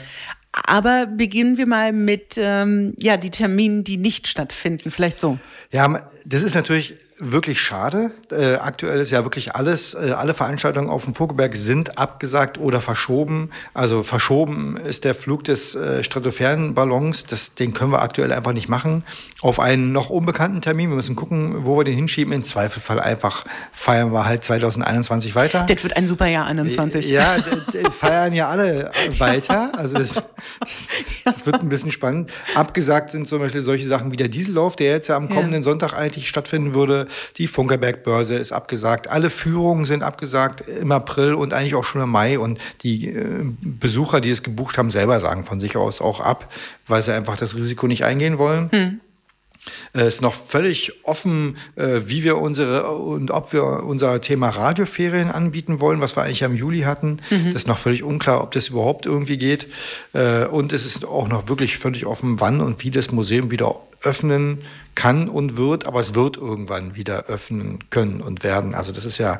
Aber 0.65 1.07
beginnen 1.07 1.57
wir 1.57 1.67
mal 1.67 1.93
mit 1.93 2.37
ähm, 2.39 2.95
ja 2.99 3.17
die 3.17 3.31
Terminen, 3.31 3.85
die 3.85 3.97
nicht 3.97 4.29
stattfinden. 4.29 4.91
Vielleicht 4.91 5.21
so. 5.21 5.39
Ja, 5.73 6.09
das 6.27 6.43
ist 6.43 6.55
natürlich 6.55 6.95
wirklich 7.21 7.61
schade. 7.61 8.13
Äh, 8.31 8.55
aktuell 8.57 9.01
ist 9.01 9.11
ja 9.11 9.25
wirklich 9.25 9.55
alles, 9.55 9.95
äh, 9.95 10.13
alle 10.17 10.35
Veranstaltungen 10.35 10.89
auf 10.89 11.05
dem 11.05 11.15
Vogelberg 11.15 11.57
sind 11.57 11.99
abgesagt 11.99 12.59
oder 12.59 12.81
verschoben. 12.81 13.51
Also 13.75 14.03
verschoben 14.03 14.77
ist 14.77 15.05
der 15.05 15.15
Flug 15.15 15.45
des 15.45 15.75
äh, 15.75 16.05
Stratosphärenballons. 16.05 17.27
Das, 17.27 17.55
den 17.55 17.75
können 17.75 17.93
wir 17.93 18.03
aktuell 18.03 18.33
einfach 18.33 18.53
nicht 18.53 18.69
machen. 18.69 19.05
Auf 19.41 19.61
einen 19.61 19.93
noch 19.93 20.11
unbekannten 20.11 20.61
Termin. 20.61 20.91
Wir 20.91 20.97
müssen 20.97 21.17
gucken, 21.17 21.65
wo 21.65 21.77
wir 21.77 21.85
den 21.85 21.95
hinschieben. 21.95 22.33
Im 22.33 22.45
Zweifelsfall 22.45 23.01
einfach 23.01 23.45
feiern 23.73 24.13
wir 24.13 24.25
halt 24.25 24.45
2021 24.45 25.35
weiter. 25.35 25.67
Das 25.69 25.83
wird 25.83 25.97
ein 25.97 26.07
super 26.07 26.27
Jahr 26.27 26.47
21. 26.47 27.09
Ja, 27.09 27.37
feiern 27.99 28.33
ja 28.33 28.49
alle 28.49 28.91
weiter. 29.19 29.73
Also 29.77 29.95
das, 29.95 30.15
das, 31.25 31.47
wird 31.47 31.61
ein 31.61 31.69
bisschen 31.69 31.93
spannend. 31.93 32.31
Abgesagt 32.55 33.11
sind 33.11 33.29
zum 33.29 33.41
Beispiel 33.41 33.63
solche 33.63 33.87
Sachen 33.87 34.13
wie 34.13 34.17
der 34.17 34.29
Diesellauf, 34.29 34.77
der 34.77 34.93
jetzt 34.93 35.09
ja 35.09 35.17
am 35.17 35.29
kommenden 35.29 35.63
Sonntag 35.63 35.95
eigentlich 35.95 36.29
stattfinden 36.29 36.75
würde. 36.75 37.08
Die 37.37 37.47
Funkerberg-Börse 37.47 38.37
ist 38.37 38.53
abgesagt. 38.53 39.09
Alle 39.09 39.31
Führungen 39.31 39.85
sind 39.85 40.03
abgesagt 40.03 40.67
im 40.67 40.93
April 40.93 41.35
und 41.35 41.53
eigentlich 41.53 41.75
auch 41.75 41.85
schon 41.85 42.03
im 42.03 42.11
Mai. 42.11 42.39
Und 42.39 42.59
die 42.83 43.09
äh, 43.09 43.45
Besucher, 43.61 44.21
die 44.21 44.31
es 44.31 44.43
gebucht 44.43 44.79
haben, 44.79 44.91
selber 44.91 45.21
sagen 45.21 45.45
von 45.45 45.61
sich 45.61 45.77
aus 45.77 46.01
auch 46.01 46.21
ab, 46.21 46.53
weil 46.87 47.03
sie 47.03 47.15
einfach 47.15 47.37
das 47.37 47.57
Risiko 47.57 47.87
nicht 47.87 48.05
eingehen 48.05 48.39
wollen. 48.39 48.71
Es 49.93 50.15
ist 50.15 50.23
noch 50.23 50.35
völlig 50.35 51.05
offen, 51.05 51.57
äh, 51.77 52.01
wie 52.07 52.25
wir 52.25 52.39
unsere 52.39 52.91
und 52.91 53.31
ob 53.31 53.53
wir 53.53 53.65
unser 53.65 54.21
Thema 54.21 54.49
Radioferien 54.51 55.31
anbieten 55.31 55.81
wollen, 55.81 56.01
was 56.01 56.17
wir 56.17 56.23
eigentlich 56.23 56.43
im 56.43 56.55
Juli 56.55 56.81
hatten. 56.81 57.19
Das 57.31 57.63
ist 57.63 57.69
noch 57.69 57.79
völlig 57.79 58.03
unklar, 58.03 58.43
ob 58.43 58.53
das 58.53 58.69
überhaupt 58.69 59.07
irgendwie 59.07 59.39
geht. 59.39 59.69
Äh, 60.13 60.47
und 60.47 60.73
es 60.73 60.85
ist 60.85 61.05
auch 61.05 61.29
noch 61.29 61.49
wirklich 61.49 61.79
völlig 61.79 62.07
offen, 62.07 62.41
wann 62.41 62.61
und 62.61 62.83
wie 62.85 62.91
das 62.91 63.13
Museum 63.13 63.51
wieder 63.51 63.77
öffnen 64.03 64.63
kann 64.99 65.29
und 65.29 65.57
wird. 65.57 65.87
Aber 65.87 66.01
es 66.01 66.17
wird 66.17 66.37
irgendwann 66.37 66.97
wieder 66.97 67.27
öffnen 67.27 67.85
können 67.89 68.21
und 68.21 68.43
werden. 68.43 68.75
Also 68.75 68.91
das 68.91 69.05
ist 69.05 69.19
ja 69.19 69.39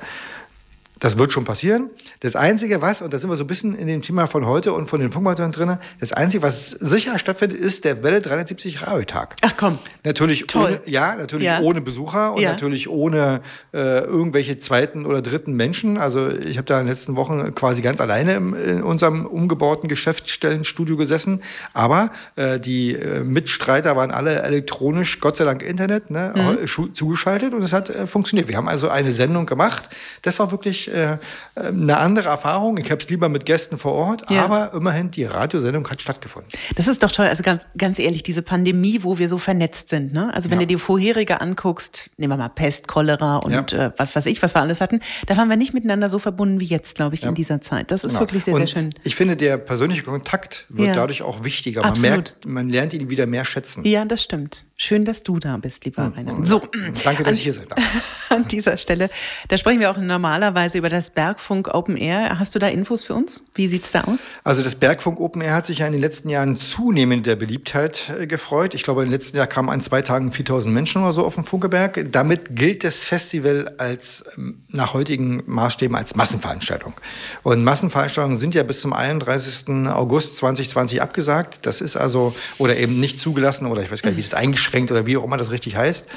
das 1.01 1.19
wird 1.19 1.33
schon 1.33 1.45
passieren. 1.45 1.91
Das 2.21 2.35
Einzige, 2.37 2.81
was, 2.83 3.03
und 3.03 3.13
da 3.13 3.19
sind 3.19 3.31
wir 3.31 3.37
so 3.37 3.45
ein 3.45 3.47
bisschen 3.47 3.75
in 3.77 3.87
dem 3.87 4.03
Thema 4.03 4.27
von 4.27 4.47
heute 4.47 4.73
und 4.73 4.89
von 4.89 5.01
den 5.01 5.11
Funkmatoren 5.13 5.53
drin, 5.53 5.79
das 6.01 6.13
Einzige, 6.13 6.43
was 6.43 6.71
sicher 6.71 7.19
stattfindet, 7.19 7.59
ist 7.59 7.85
der 7.85 8.03
Welle 8.03 8.21
370 8.21 8.83
Radiotag. 8.87 9.37
Ach 9.43 9.55
komm. 9.57 9.79
Natürlich 10.05 10.47
Toll. 10.47 10.81
ohne, 10.85 10.91
ja, 10.91 11.15
natürlich 11.17 11.47
Ja. 11.47 11.61
ohne 11.61 11.81
Besucher 11.81 12.35
und 12.35 12.41
Ja. 12.43 12.51
natürlich 12.53 12.89
ohne 12.89 13.41
äh, 13.73 14.01
irgendwelche 14.05 14.59
zweiten 14.59 15.07
oder 15.07 15.23
dritten 15.23 15.53
Menschen. 15.55 15.99
Also 15.99 16.29
ich 16.31 16.57
habe 16.57 16.67
da 16.67 16.79
in 16.81 16.87
den 16.87 16.93
letzten 16.93 17.17
Wochen 17.17 17.55
quasi 17.55 17.83
ganz 17.83 18.01
alleine 18.01 18.35
im, 18.35 18.55
in 18.55 18.83
unserem 18.83 19.27
umgebauten 19.27 19.89
Geschäftsstellenstudio 19.89 20.97
gesessen. 20.97 21.41
Aber 21.75 22.11
äh, 22.37 22.59
die 22.59 22.95
äh, 22.95 23.21
Mitstreiter 23.25 23.97
waren 23.97 24.11
alle 24.11 24.43
elektronisch, 24.43 25.21
Gott 25.21 25.37
sei 25.37 25.45
Dank 25.45 25.63
Internet, 25.63 26.11
ne, 26.11 26.33
Mhm. 26.35 26.67
schu- 26.67 26.93
zugeschaltet 26.93 27.55
und 27.55 27.63
es 27.63 27.73
hat 27.73 27.91
äh, 27.91 28.07
funktioniert. 28.07 28.49
Wir 28.49 28.57
haben 28.57 28.69
also 28.69 28.89
eine 28.89 29.13
Sendung 29.13 29.47
gemacht. 29.47 29.89
Das 30.23 30.39
war 30.39 30.51
wirklich 30.51 30.88
äh, 30.89 31.19
eine 31.55 31.97
andere 31.99 32.29
Erfahrung. 32.29 32.79
Ich 32.79 32.91
habe 32.91 33.03
es 33.03 33.09
lieber 33.09 33.29
mit 33.29 33.47
Gästen 33.47 33.79
vor 33.79 33.93
Ort, 33.93 34.31
Ja. 34.31 34.45
aber 34.45 34.73
immerhin 34.75 35.11
die 35.11 35.25
Radiosendung 35.25 35.89
hat 35.89 36.01
stattgefunden. 36.03 36.51
Das 36.77 36.89
ist 36.89 37.03
doch 37.03 37.11
toll. 37.13 37.27
Also 37.27 37.43
ganz, 37.43 37.67
ganz 37.77 37.99
ehrlich, 37.99 38.23
diese 38.23 38.43
Pandemie, 38.43 39.01
wo 39.03 39.19
wir 39.19 39.29
so 39.29 39.39
vernetzt 39.39 39.89
sind. 39.89 40.13
Ne? 40.13 40.33
Also 40.35 40.51
wenn 40.51 40.59
Ja. 40.61 40.65
du 40.67 40.75
dir 40.75 40.79
vorherige 40.79 41.41
anguckst, 41.41 42.11
nehmen 42.17 42.33
wir 42.33 42.37
mal 42.37 42.49
Pest, 42.49 42.89
Cholera 42.89 43.37
und 43.39 43.73
Ja. 43.73 43.87
äh, 43.87 43.93
was 43.97 44.15
weiß 44.17 44.27
ich, 44.27 44.43
was 44.43 44.55
wir 44.55 44.61
alles 44.61 44.81
hatten, 44.81 45.01
da 45.27 45.37
waren 45.37 45.49
wir 45.49 45.57
nicht 45.57 45.75
miteinander 45.75 46.11
so 46.11 46.19
verbunden 46.19 46.61
wie 46.61 46.65
jetzt, 46.67 46.97
glaube 46.97 47.15
ich, 47.15 47.23
in 47.25 47.35
dieser 47.35 47.61
Zeit. 47.61 47.91
Das 47.91 48.05
ist 48.05 48.13
Genau. 48.13 48.21
wirklich 48.21 48.45
sehr, 48.45 48.55
sehr 48.55 48.63
Und 48.63 48.69
schön. 48.71 48.91
Ich 49.05 49.17
finde, 49.17 49.37
der 49.37 49.59
persönliche 49.59 50.03
Kontakt 50.03 50.67
wird 50.69 50.97
dadurch 50.97 51.23
auch 51.23 51.45
wichtiger. 51.45 51.81
Man 51.83 51.91
Absolut. 51.91 52.15
merkt, 52.17 52.47
man 52.47 52.69
lernt 52.69 52.95
ihn 52.95 53.11
wieder 53.11 53.27
mehr 53.27 53.45
schätzen. 53.45 53.85
Ja, 53.85 54.05
das 54.05 54.23
stimmt. 54.23 54.65
Schön, 54.81 55.05
dass 55.05 55.25
du 55.25 55.41
da 55.41 55.57
bist, 55.57 55.85
lieber 55.87 56.05
Hm. 56.05 56.13
Rainer. 56.13 56.47
So, 56.47 56.63
Danke, 57.03 57.25
dass 57.25 57.35
ich 57.35 57.43
hier 57.43 57.53
sein 57.53 57.67
darf. 57.69 57.83
an 58.31 58.47
dieser 58.47 58.77
Stelle, 58.77 59.11
da 59.49 59.59
sprechen 59.59 59.81
wir 59.81 59.91
auch 59.91 59.97
normalerweise 59.97 60.79
über 60.79 60.89
das 60.89 61.11
Bergfunk 61.11 61.75
Open 61.75 61.97
Air. 61.97 62.39
Hast 62.39 62.55
du 62.55 62.61
da 62.61 62.69
Infos 62.69 63.03
für 63.03 63.15
uns? 63.15 63.43
Wie 63.57 63.67
sieht's 63.67 63.91
da 63.91 64.03
aus? 64.03 64.29
Also 64.45 64.63
das 64.63 64.77
Bergfunk 64.77 65.19
Open 65.19 65.43
Air 65.43 65.55
hat 65.55 65.67
sich 65.67 65.81
ja 65.81 65.87
in 65.89 65.95
den 65.95 66.01
letzten 66.01 66.29
Jahren 66.29 66.61
zunehmend 66.61 67.27
der 67.27 67.35
Beliebtheit 67.35 68.09
äh, 68.21 68.29
gefreut. 68.29 68.73
Ich 68.73 68.85
glaube, 68.85 69.03
im 69.03 69.11
letzten 69.11 69.37
Jahr 69.37 69.49
kamen 69.49 69.69
an 69.69 69.81
zwei 69.81 70.01
Tagen 70.01 70.31
4000 70.31 70.73
Menschen 70.73 71.03
oder 71.03 71.13
so 71.13 71.27
auf 71.27 71.35
den 71.35 71.43
Funkeberg. 71.43 72.13
Damit 72.13 72.55
gilt 72.55 72.85
das 72.85 73.03
Festival 73.03 73.75
als 73.79 74.27
ähm, 74.37 74.63
nach 74.69 74.95
heutigen 74.95 75.43
Maßstäben 75.47 75.97
als 75.97 76.15
Massenveranstaltung. 76.15 76.95
Und 77.43 77.65
Massenveranstaltungen 77.65 78.39
sind 78.39 78.55
ja 78.55 78.63
bis 78.63 78.81
zum 78.81 78.93
31. 78.93 79.89
August 79.89 80.37
2020 80.37 81.03
abgesagt. 81.03 81.67
Das 81.67 81.81
ist 81.81 81.97
also 81.97 82.33
oder 82.59 82.77
eben 82.77 83.01
nicht 83.01 83.19
zugelassen 83.21 83.67
oder 83.67 83.83
ich 83.83 83.91
weiß 83.91 84.03
gar 84.03 84.11
nicht, 84.11 84.19
wie 84.19 84.23
das 84.23 84.35
eingeschränkt 84.35 84.68
oder 84.91 85.07
wie 85.07 85.17
auch 85.17 85.25
immer 85.25 85.37
das 85.37 85.51
richtig 85.51 85.77
heißt. 85.77 86.09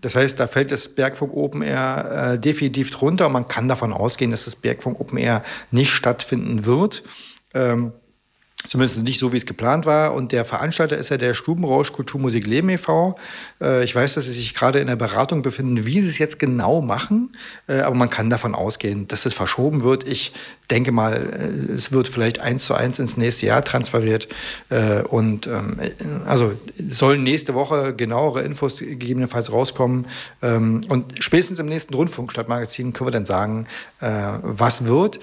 Das 0.00 0.16
heißt, 0.16 0.38
da 0.38 0.46
fällt 0.46 0.70
das 0.70 0.88
Bergfunk 0.88 1.34
Open 1.34 1.62
Air 1.62 2.32
äh, 2.34 2.38
definitiv 2.38 2.90
drunter. 2.90 3.26
Und 3.26 3.32
man 3.32 3.48
kann 3.48 3.68
davon 3.68 3.92
ausgehen, 3.92 4.30
dass 4.30 4.44
das 4.44 4.56
Bergfunk 4.56 5.00
Open 5.00 5.18
Air 5.18 5.42
nicht 5.70 5.90
stattfinden 5.90 6.64
wird. 6.64 7.02
Ähm, 7.54 7.92
Zumindest 8.66 9.04
nicht 9.04 9.18
so, 9.18 9.32
wie 9.32 9.36
es 9.36 9.44
geplant 9.44 9.84
war. 9.84 10.14
Und 10.14 10.32
der 10.32 10.44
Veranstalter 10.44 10.96
ist 10.96 11.10
ja 11.10 11.18
der 11.18 11.34
Stubenrausch 11.34 11.92
Kulturmusik 11.92 12.46
Leben 12.46 12.70
e.V. 12.70 13.14
Äh, 13.60 13.84
Ich 13.84 13.94
weiß, 13.94 14.14
dass 14.14 14.24
sie 14.24 14.32
sich 14.32 14.54
gerade 14.54 14.78
in 14.78 14.86
der 14.86 14.96
Beratung 14.96 15.42
befinden, 15.42 15.84
wie 15.84 16.00
sie 16.00 16.08
es 16.08 16.18
jetzt 16.18 16.38
genau 16.38 16.80
machen. 16.80 17.36
Äh, 17.66 17.80
Aber 17.80 17.94
man 17.94 18.08
kann 18.08 18.30
davon 18.30 18.54
ausgehen, 18.54 19.06
dass 19.06 19.26
es 19.26 19.34
verschoben 19.34 19.82
wird. 19.82 20.08
Ich 20.08 20.32
denke 20.70 20.92
mal, 20.92 21.14
äh, 21.14 21.72
es 21.72 21.92
wird 21.92 22.08
vielleicht 22.08 22.40
eins 22.40 22.64
zu 22.64 22.74
eins 22.74 22.98
ins 22.98 23.16
nächste 23.18 23.46
Jahr 23.46 23.62
transferiert. 23.62 24.28
Und 25.10 25.46
ähm, 25.46 25.78
äh, 25.78 25.90
also 26.26 26.52
sollen 26.88 27.22
nächste 27.22 27.54
Woche 27.54 27.94
genauere 27.94 28.42
Infos 28.42 28.78
gegebenenfalls 28.78 29.52
rauskommen. 29.52 30.06
Ähm, 30.40 30.80
Und 30.88 31.22
spätestens 31.22 31.58
im 31.58 31.66
nächsten 31.66 31.92
Rundfunkstadtmagazin 31.94 32.92
können 32.94 33.08
wir 33.08 33.12
dann 33.12 33.26
sagen, 33.26 33.66
was 34.00 34.86
wird. 34.86 35.20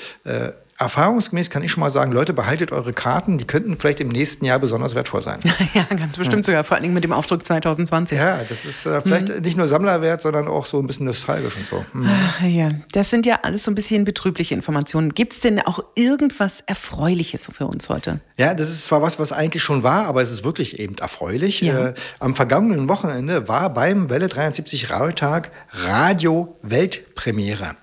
Erfahrungsgemäß 0.81 1.49
kann 1.49 1.63
ich 1.63 1.71
schon 1.71 1.81
mal 1.81 1.89
sagen, 1.89 2.11
Leute, 2.11 2.33
behaltet 2.33 2.71
eure 2.71 2.91
Karten, 2.93 3.37
die 3.37 3.45
könnten 3.45 3.77
vielleicht 3.77 3.99
im 3.99 4.09
nächsten 4.09 4.45
Jahr 4.45 4.59
besonders 4.59 4.95
wertvoll 4.95 5.23
sein. 5.23 5.39
Ja, 5.73 5.83
ganz 5.83 6.17
bestimmt 6.17 6.43
sogar, 6.43 6.63
vor 6.63 6.75
allen 6.75 6.83
Dingen 6.83 6.93
mit 6.93 7.03
dem 7.03 7.13
Aufdruck 7.13 7.45
2020. 7.45 8.17
Ja, 8.17 8.39
das 8.47 8.65
ist 8.65 8.85
äh, 8.85 8.99
vielleicht 9.01 9.41
nicht 9.41 9.55
nur 9.55 9.67
Sammlerwert, 9.67 10.21
sondern 10.21 10.47
auch 10.47 10.65
so 10.65 10.79
ein 10.79 10.87
bisschen 10.87 11.05
nostalgisch 11.05 11.55
und 11.55 11.65
so. 11.67 11.85
Hm. 11.93 12.07
Ah, 12.09 12.45
Ja, 12.45 12.69
das 12.91 13.09
sind 13.09 13.25
ja 13.25 13.39
alles 13.43 13.63
so 13.63 13.71
ein 13.71 13.75
bisschen 13.75 14.03
betrübliche 14.03 14.53
Informationen. 14.53 15.13
Gibt 15.13 15.33
es 15.33 15.39
denn 15.39 15.59
auch 15.61 15.83
irgendwas 15.95 16.61
Erfreuliches 16.65 17.47
für 17.51 17.67
uns 17.67 17.87
heute? 17.89 18.19
Ja, 18.37 18.53
das 18.53 18.69
ist 18.69 18.85
zwar 18.85 19.01
was, 19.01 19.19
was 19.19 19.31
eigentlich 19.31 19.63
schon 19.63 19.83
war, 19.83 20.07
aber 20.07 20.21
es 20.21 20.31
ist 20.31 20.43
wirklich 20.43 20.79
eben 20.79 20.95
erfreulich. 20.97 21.61
Ja. 21.61 21.89
Äh, 21.89 21.93
am 22.19 22.35
vergangenen 22.35 22.89
Wochenende 22.89 23.47
war 23.47 23.73
beim 23.73 24.09
Welle 24.09 24.27
73 24.27 24.89
Radiotag 24.89 25.51
Radio 25.71 26.57
Weltpremiere. 26.63 27.75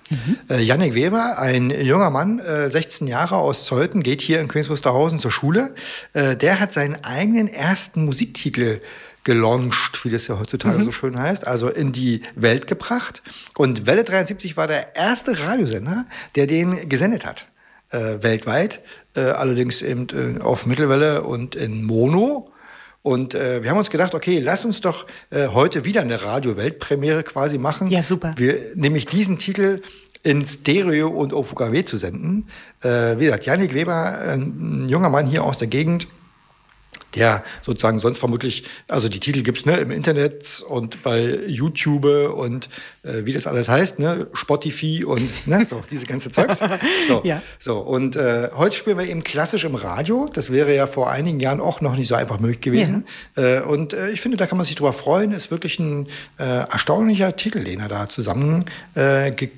Äh, 0.51 0.63
Yannick 0.63 0.95
Weber, 0.95 1.39
ein 1.39 1.71
junger 1.71 2.11
Mann, 2.11 2.39
äh, 2.39 2.69
16 2.69 2.88
Jahre 3.07 3.37
aus 3.37 3.65
Zeuthen, 3.65 4.03
geht 4.03 4.21
hier 4.21 4.41
in 4.41 4.49
Königs 4.49 4.71
Wusterhausen 4.71 5.19
zur 5.19 5.31
Schule. 5.31 5.75
Äh, 6.13 6.37
der 6.37 6.61
hat 6.61 6.73
seinen 6.73 7.05
eigenen 7.05 7.49
ersten 7.49 8.05
Musiktitel 8.05 8.81
gelauncht, 9.25 10.05
wie 10.05 10.11
das 10.11 10.27
ja 10.27 10.39
heutzutage 10.39 10.79
mhm. 10.79 10.85
so 10.85 10.93
schön 10.93 11.19
heißt, 11.19 11.47
also 11.47 11.69
in 11.69 11.93
die 11.93 12.23
Welt 12.35 12.67
gebracht. 12.67 13.23
Und 13.57 13.87
Welle 13.87 14.05
73 14.05 14.57
war 14.57 14.67
der 14.67 14.97
erste 14.97 15.39
Radiosender, 15.39 16.07
der 16.35 16.47
den 16.47 16.89
gesendet 16.89 17.27
hat. 17.27 17.47
Äh, 17.91 18.23
weltweit, 18.23 18.81
äh, 19.15 19.21
allerdings 19.21 19.83
eben 19.83 20.07
äh, 20.39 20.41
auf 20.41 20.67
Mittelwelle 20.67 21.25
und 21.25 21.55
in 21.55 21.85
Mono. 21.85 22.53
Und 23.03 23.35
äh, 23.35 23.63
wir 23.63 23.71
haben 23.71 23.79
uns 23.79 23.91
gedacht, 23.91 24.15
okay, 24.15 24.39
lass 24.39 24.65
uns 24.65 24.81
doch 24.81 25.07
äh, 25.31 25.49
heute 25.49 25.85
wieder 25.85 26.03
eine 26.03 26.23
Radio-Weltpremiere 26.23 27.23
quasi 27.23 27.57
machen. 27.57 27.89
Ja, 27.89 28.03
super. 28.03 28.35
Wir, 28.37 28.61
nämlich 28.75 29.07
diesen 29.07 29.39
Titel 29.39 29.81
in 30.23 30.47
Stereo 30.47 31.09
und 31.09 31.33
auf 31.33 31.53
UKW 31.53 31.85
zu 31.85 31.97
senden. 31.97 32.47
Äh, 32.83 33.19
wie 33.19 33.25
gesagt, 33.27 33.47
Janik 33.47 33.75
Weber, 33.75 34.19
ein 34.19 34.89
junger 34.89 35.11
Mann 35.11 35.27
hier 35.27 35.45
aus 35.45 35.59
der 35.59 35.69
Gegend, 35.69 36.07
der 37.15 37.43
sozusagen 37.63 37.99
sonst 37.99 38.19
vermutlich, 38.19 38.65
also 38.87 39.09
die 39.09 39.21
Titel 39.21 39.43
gibt's 39.43 39.65
ne, 39.65 39.77
im 39.77 39.91
Internet 39.91 40.65
und 40.69 41.03
bei 41.03 41.39
YouTube 41.47 42.05
und 42.05 42.69
äh, 43.03 43.25
wie 43.25 43.33
das 43.33 43.47
alles 43.47 43.69
heißt, 43.69 43.99
ne, 43.99 44.29
Spotify 44.35 45.05
und 45.05 45.47
ne, 45.47 45.65
so 45.65 45.83
diese 45.91 46.07
ganze 46.07 46.31
Zeugs. 46.31 46.61
So, 47.07 47.23
ja. 47.25 47.43
so 47.59 47.79
und 47.79 48.17
äh, 48.17 48.51
heute 48.55 48.77
spielen 48.77 48.99
wir 48.99 49.07
eben 49.07 49.25
klassisch 49.25 49.65
im 49.65 49.75
Radio. 49.75 50.29
Das 50.33 50.53
wäre 50.53 50.75
ja 50.75 50.87
vor 50.87 51.11
einigen 51.11 51.41
Jahren 51.41 51.61
auch 51.61 51.81
noch 51.81 51.97
nicht 51.97 52.09
so 52.09 52.15
einfach 52.15 52.39
möglich 52.39 52.61
gewesen. 52.61 53.05
Ja. 53.37 53.61
Äh, 53.61 53.63
und 53.63 53.93
äh, 53.93 54.11
ich 54.11 54.21
finde, 54.21 54.37
da 54.37 54.47
kann 54.47 54.59
man 54.59 54.67
sich 54.67 54.75
drüber 54.77 54.93
freuen. 54.93 55.33
Ist 55.33 55.51
wirklich 55.51 55.79
ein 55.79 56.09
äh, 56.39 56.43
erstaunlicher 56.71 57.37
Titel, 57.37 57.65
den 57.65 57.81
er 57.81 57.89
da 57.89 58.09
zusammen 58.09 58.65
äh, 58.95 59.31
ge 59.31 59.51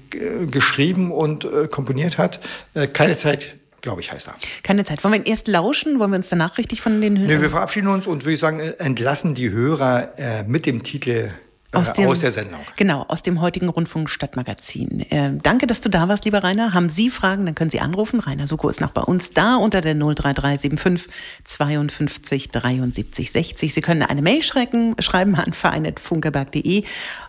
geschrieben 0.50 1.12
und 1.12 1.44
äh, 1.44 1.68
komponiert 1.68 2.18
hat. 2.18 2.40
Äh, 2.74 2.88
keine 2.88 3.16
Zeit 3.16 3.59
glaube 3.80 4.00
ich, 4.00 4.12
heißt 4.12 4.28
er. 4.28 4.36
Keine 4.62 4.84
Zeit. 4.84 5.02
Wollen 5.04 5.14
wir 5.14 5.26
erst 5.26 5.48
lauschen? 5.48 5.98
Wollen 5.98 6.10
wir 6.10 6.16
uns 6.16 6.28
danach 6.28 6.58
richtig 6.58 6.80
von 6.80 7.00
den 7.00 7.18
Hörern? 7.18 7.34
Nee, 7.34 7.42
wir 7.42 7.50
verabschieden 7.50 7.88
uns 7.88 8.06
und 8.06 8.24
würde 8.24 8.34
ich 8.34 8.40
sagen, 8.40 8.60
entlassen 8.60 9.34
die 9.34 9.50
Hörer 9.50 10.18
äh, 10.18 10.42
mit 10.44 10.66
dem 10.66 10.82
Titel 10.82 11.30
äh, 11.72 11.76
aus, 11.76 11.92
dem, 11.92 12.08
aus, 12.08 12.20
der 12.20 12.32
Sendung. 12.32 12.60
Genau, 12.76 13.04
aus 13.06 13.22
dem 13.22 13.40
heutigen 13.40 13.68
Rundfunk 13.68 14.10
Stadtmagazin. 14.10 15.00
Äh, 15.10 15.38
danke, 15.40 15.66
dass 15.68 15.80
du 15.80 15.88
da 15.88 16.08
warst, 16.08 16.24
lieber 16.24 16.42
Rainer. 16.42 16.74
Haben 16.74 16.90
Sie 16.90 17.10
Fragen, 17.10 17.46
dann 17.46 17.54
können 17.54 17.70
Sie 17.70 17.80
anrufen. 17.80 18.18
Rainer 18.18 18.48
Suko 18.48 18.68
ist 18.68 18.80
noch 18.80 18.90
bei 18.90 19.02
uns 19.02 19.30
da 19.30 19.56
unter 19.56 19.80
der 19.80 19.94
03375 19.94 21.12
52 21.44 22.48
73 22.48 23.30
60. 23.30 23.72
Sie 23.72 23.80
können 23.80 24.02
eine 24.02 24.20
Mail 24.20 24.42
schrecken, 24.42 24.96
schreiben 24.98 25.36
an 25.36 25.52
vereinet.funkerberg.de 25.52 26.84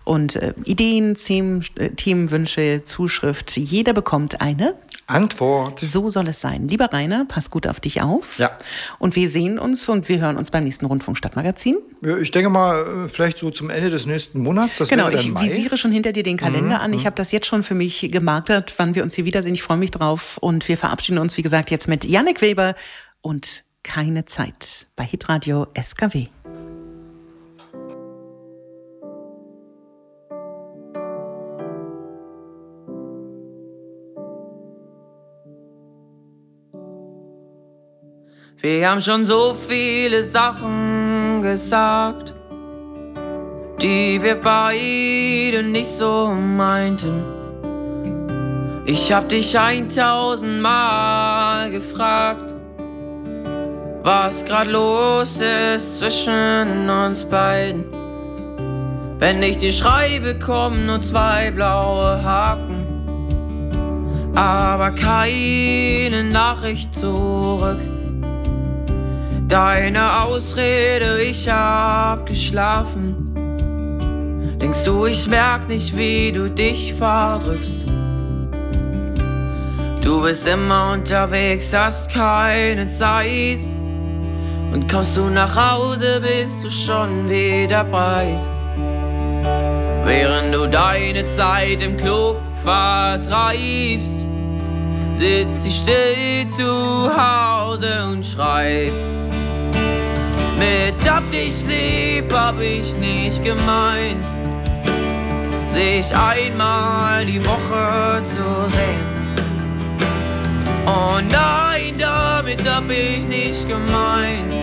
und 0.06 0.38
äh, 0.38 0.54
Ideen, 0.66 1.14
Themen, 1.16 1.64
äh, 1.76 1.90
Themenwünsche, 1.90 2.84
Zuschrift. 2.84 3.56
Jeder 3.58 3.94
bekommt 3.94 4.42
eine 4.42 4.76
Antwort. 5.08 5.80
So 5.80 6.10
soll 6.10 6.28
es 6.28 6.42
sein. 6.42 6.68
Lieber 6.68 6.92
Rainer, 6.92 7.26
pass 7.28 7.50
gut 7.50 7.68
auf 7.68 7.80
dich 7.80 8.02
auf. 8.02 8.38
Ja. 8.38 8.52
Und 9.00 9.16
wir 9.16 9.30
sehen 9.30 9.60
uns 9.60 9.88
und 9.90 10.08
wir 10.10 10.20
hören 10.20 10.38
uns 10.38 10.52
beim 10.52 10.64
nächsten 10.64 10.86
Rundfunk 10.86 11.18
Stadtmagazin. 11.18 11.78
Ich 12.22 12.32
denke 12.32 12.50
mal, 12.50 13.06
äh, 13.06 13.10
vielleicht 13.10 13.38
so 13.38 13.52
zum 13.52 13.70
Ende 13.70 13.90
des 13.90 14.06
nächsten 14.06 14.40
Monats. 14.40 14.78
Das 14.78 14.90
genau, 14.90 15.10
ich 15.10 15.30
Mai. 15.30 15.50
visiere 15.50 15.78
schon 15.78 15.92
hinter 15.92 16.12
dir 16.14 16.24
den 16.24 16.38
Kalender 16.38 16.78
mhm. 16.78 16.84
an. 16.84 16.94
Ich 16.94 17.02
mhm. 17.02 17.06
habe 17.08 17.16
das 17.16 17.32
jetzt 17.32 17.48
schon 17.48 17.64
für 17.64 17.76
mich 17.76 18.10
gemarkert, 18.12 18.74
wann 18.78 18.96
wir 18.96 19.04
uns 19.04 19.16
hier 19.16 19.26
wiedersehen. 19.26 19.54
Ich 19.54 19.64
freue 19.64 19.78
mich 19.78 19.92
drauf. 19.92 20.38
Und 20.38 20.68
wir 20.68 20.78
verabschieden 20.78 21.18
uns, 21.18 21.38
wie 21.38 21.42
gesagt, 21.42 21.72
jetzt 21.72 21.88
mit 21.88 22.06
Yannick 22.06 22.42
Weber 22.42 22.76
und 23.22 23.64
keine 23.84 24.26
Zeit 24.26 24.88
bei 24.96 25.04
Hitradio 25.04 25.68
SKW. 25.76 26.28
Wir 38.64 38.88
haben 38.88 39.02
schon 39.02 39.26
so 39.26 39.56
viele 39.56 40.24
Sachen 40.24 41.42
gesagt, 41.42 42.36
die 43.82 44.22
wir 44.22 44.36
beide 44.36 45.64
nicht 45.64 45.90
so 45.90 46.28
meinten. 46.28 47.24
Ich 48.86 49.12
hab 49.12 49.30
dich 49.30 49.58
eintausendmal 49.58 51.72
gefragt, 51.72 52.54
was 54.04 54.46
grad 54.46 54.68
los 54.68 55.40
ist 55.40 55.98
zwischen 55.98 56.88
uns 56.88 57.26
beiden. 57.26 57.86
Wenn 59.18 59.42
ich 59.42 59.58
dir 59.58 59.74
schreibe, 59.74 60.38
kommen 60.38 60.86
nur 60.86 61.02
zwei 61.02 61.50
blaue 61.50 62.24
Haken, 62.24 62.86
aber 64.36 64.92
keine 64.92 66.26
Nachricht 66.26 66.94
zurück. 66.94 67.80
Deine 69.52 70.24
Ausrede, 70.24 71.22
ich 71.22 71.50
hab 71.50 72.26
geschlafen. 72.26 73.34
Denkst 74.62 74.86
du, 74.86 75.06
ich 75.08 75.28
merk 75.28 75.68
nicht, 75.68 75.98
wie 75.98 76.32
du 76.32 76.50
dich 76.50 76.94
verdrückst? 76.94 77.86
Du 80.02 80.22
bist 80.22 80.48
immer 80.48 80.94
unterwegs, 80.94 81.74
hast 81.74 82.10
keine 82.14 82.88
Zeit. 82.88 83.60
Und 84.72 84.90
kommst 84.90 85.18
du 85.18 85.30
nach 85.30 85.54
Hause, 85.54 86.22
bist 86.22 86.64
du 86.64 86.70
schon 86.70 87.30
wieder 87.30 87.84
breit. 87.84 88.48
Während 90.06 90.56
du 90.56 90.66
deine 90.66 91.26
Zeit 91.26 91.82
im 91.82 91.98
Club 91.98 92.38
vertreibst, 92.56 94.18
sitzt 95.12 95.64
sie 95.64 95.70
still 95.70 96.48
zu 96.56 97.12
Hause 97.14 98.08
und 98.10 98.26
schreibt. 98.26 99.21
Mit 100.62 101.10
hab 101.10 101.26
dich 101.32 101.66
lieb, 101.66 102.32
hab 102.32 102.62
ich 102.62 102.96
nicht 102.98 103.44
gemeint, 103.44 104.24
sich 105.68 106.16
einmal 106.16 107.26
die 107.26 107.44
Woche 107.44 108.22
zu 108.24 108.70
sehen. 108.70 109.08
Oh 110.86 111.20
nein, 111.32 111.96
damit 111.98 112.64
hab 112.70 112.88
ich 112.92 113.28
nicht 113.28 113.68
gemeint, 113.68 114.54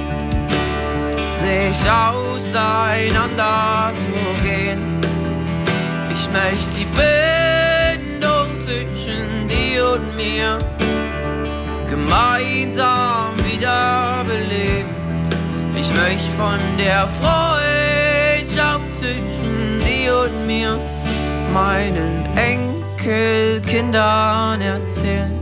sich 1.35 1.91
auseinander 1.91 3.93
zu 3.97 4.45
gehen. 4.45 5.01
Ich 6.13 6.31
möchte 6.31 6.71
die 6.79 6.87
Bindung 6.95 8.61
zwischen 8.61 9.49
dir 9.49 9.95
und 9.95 10.15
mir 10.15 10.59
gemeinsam 11.89 13.35
wiederbeleben. 13.45 14.98
Ich 15.81 15.91
möchte 15.91 16.27
von 16.37 16.59
der 16.77 17.07
Freundschaft 17.07 18.99
zwischen 18.99 19.79
dir 19.87 20.25
und 20.25 20.45
mir 20.45 20.77
meinen 21.53 22.27
Enkelkindern 22.37 24.61
erzählen. 24.61 25.39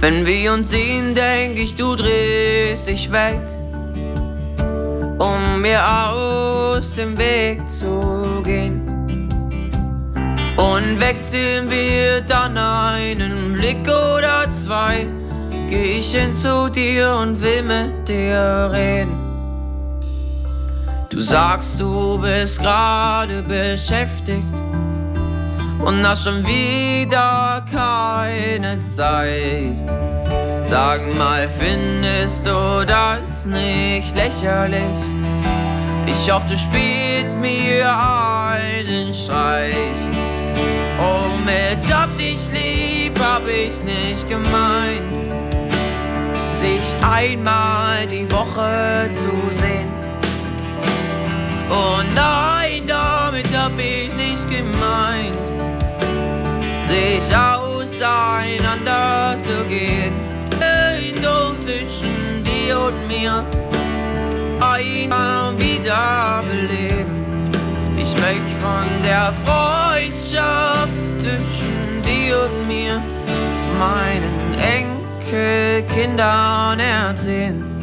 Wenn 0.00 0.24
wir 0.24 0.54
uns 0.54 0.70
sehen, 0.70 1.14
denk 1.14 1.58
ich, 1.58 1.74
du 1.74 1.94
drehst 1.94 2.88
dich 2.88 3.12
weg, 3.12 3.38
um 5.18 5.60
mir 5.60 5.86
aus 5.86 6.94
dem 6.94 7.18
Weg 7.18 7.70
zu 7.70 8.00
gehen. 8.42 8.83
Und 10.56 11.00
wechseln 11.00 11.70
wir 11.70 12.20
dann 12.20 12.56
einen 12.56 13.54
Blick 13.54 13.86
oder 13.88 14.46
zwei, 14.52 15.06
geh 15.68 15.98
ich 15.98 16.12
hin 16.12 16.34
zu 16.34 16.68
dir 16.70 17.16
und 17.16 17.40
will 17.40 17.62
mit 17.62 18.08
dir 18.08 18.70
reden. 18.72 19.18
Du 21.10 21.20
sagst, 21.20 21.80
du 21.80 22.18
bist 22.18 22.60
gerade 22.60 23.42
beschäftigt 23.42 24.46
und 25.84 26.06
hast 26.06 26.24
schon 26.24 26.44
wieder 26.46 27.64
keine 27.70 28.80
Zeit. 28.80 29.74
Sag 30.64 31.00
mal, 31.16 31.48
findest 31.48 32.46
du 32.46 32.84
das 32.86 33.44
nicht 33.44 34.16
lächerlich? 34.16 34.82
Ich 36.06 36.30
hoffe, 36.30 36.48
du 36.48 36.58
spielst 36.58 37.38
mir 37.38 37.86
einen 37.96 39.14
Streich. 39.14 39.74
Mit 41.44 41.92
hab 41.92 42.16
dich 42.16 42.48
lieb, 42.52 43.20
hab 43.20 43.46
ich 43.46 43.82
nicht 43.82 44.26
gemeint, 44.28 45.12
sich 46.50 46.96
einmal 47.06 48.06
die 48.06 48.30
Woche 48.32 49.10
zu 49.12 49.30
sehen. 49.50 49.92
Oh 51.70 52.00
nein, 52.14 52.86
damit 52.86 53.46
hab 53.54 53.78
ich 53.78 54.10
nicht 54.14 54.48
gemeint, 54.48 55.36
sich 56.84 57.36
auseinander 57.36 59.36
zu 59.42 59.64
gehen. 59.68 60.14
Bindung 60.58 61.60
zwischen 61.60 62.42
dir 62.42 62.78
und 62.78 63.06
mir 63.06 63.44
einmal 64.60 65.58
wiederbeleben. 65.58 67.13
Ich 68.14 68.20
möchte 68.20 68.60
von 68.60 68.84
der 69.02 69.32
Freundschaft 69.44 70.92
zwischen 71.16 72.02
dir 72.02 72.44
und 72.44 72.66
mir 72.68 73.02
meinen 73.78 74.54
Enkelkindern 75.30 76.78
erzählen 76.78 77.73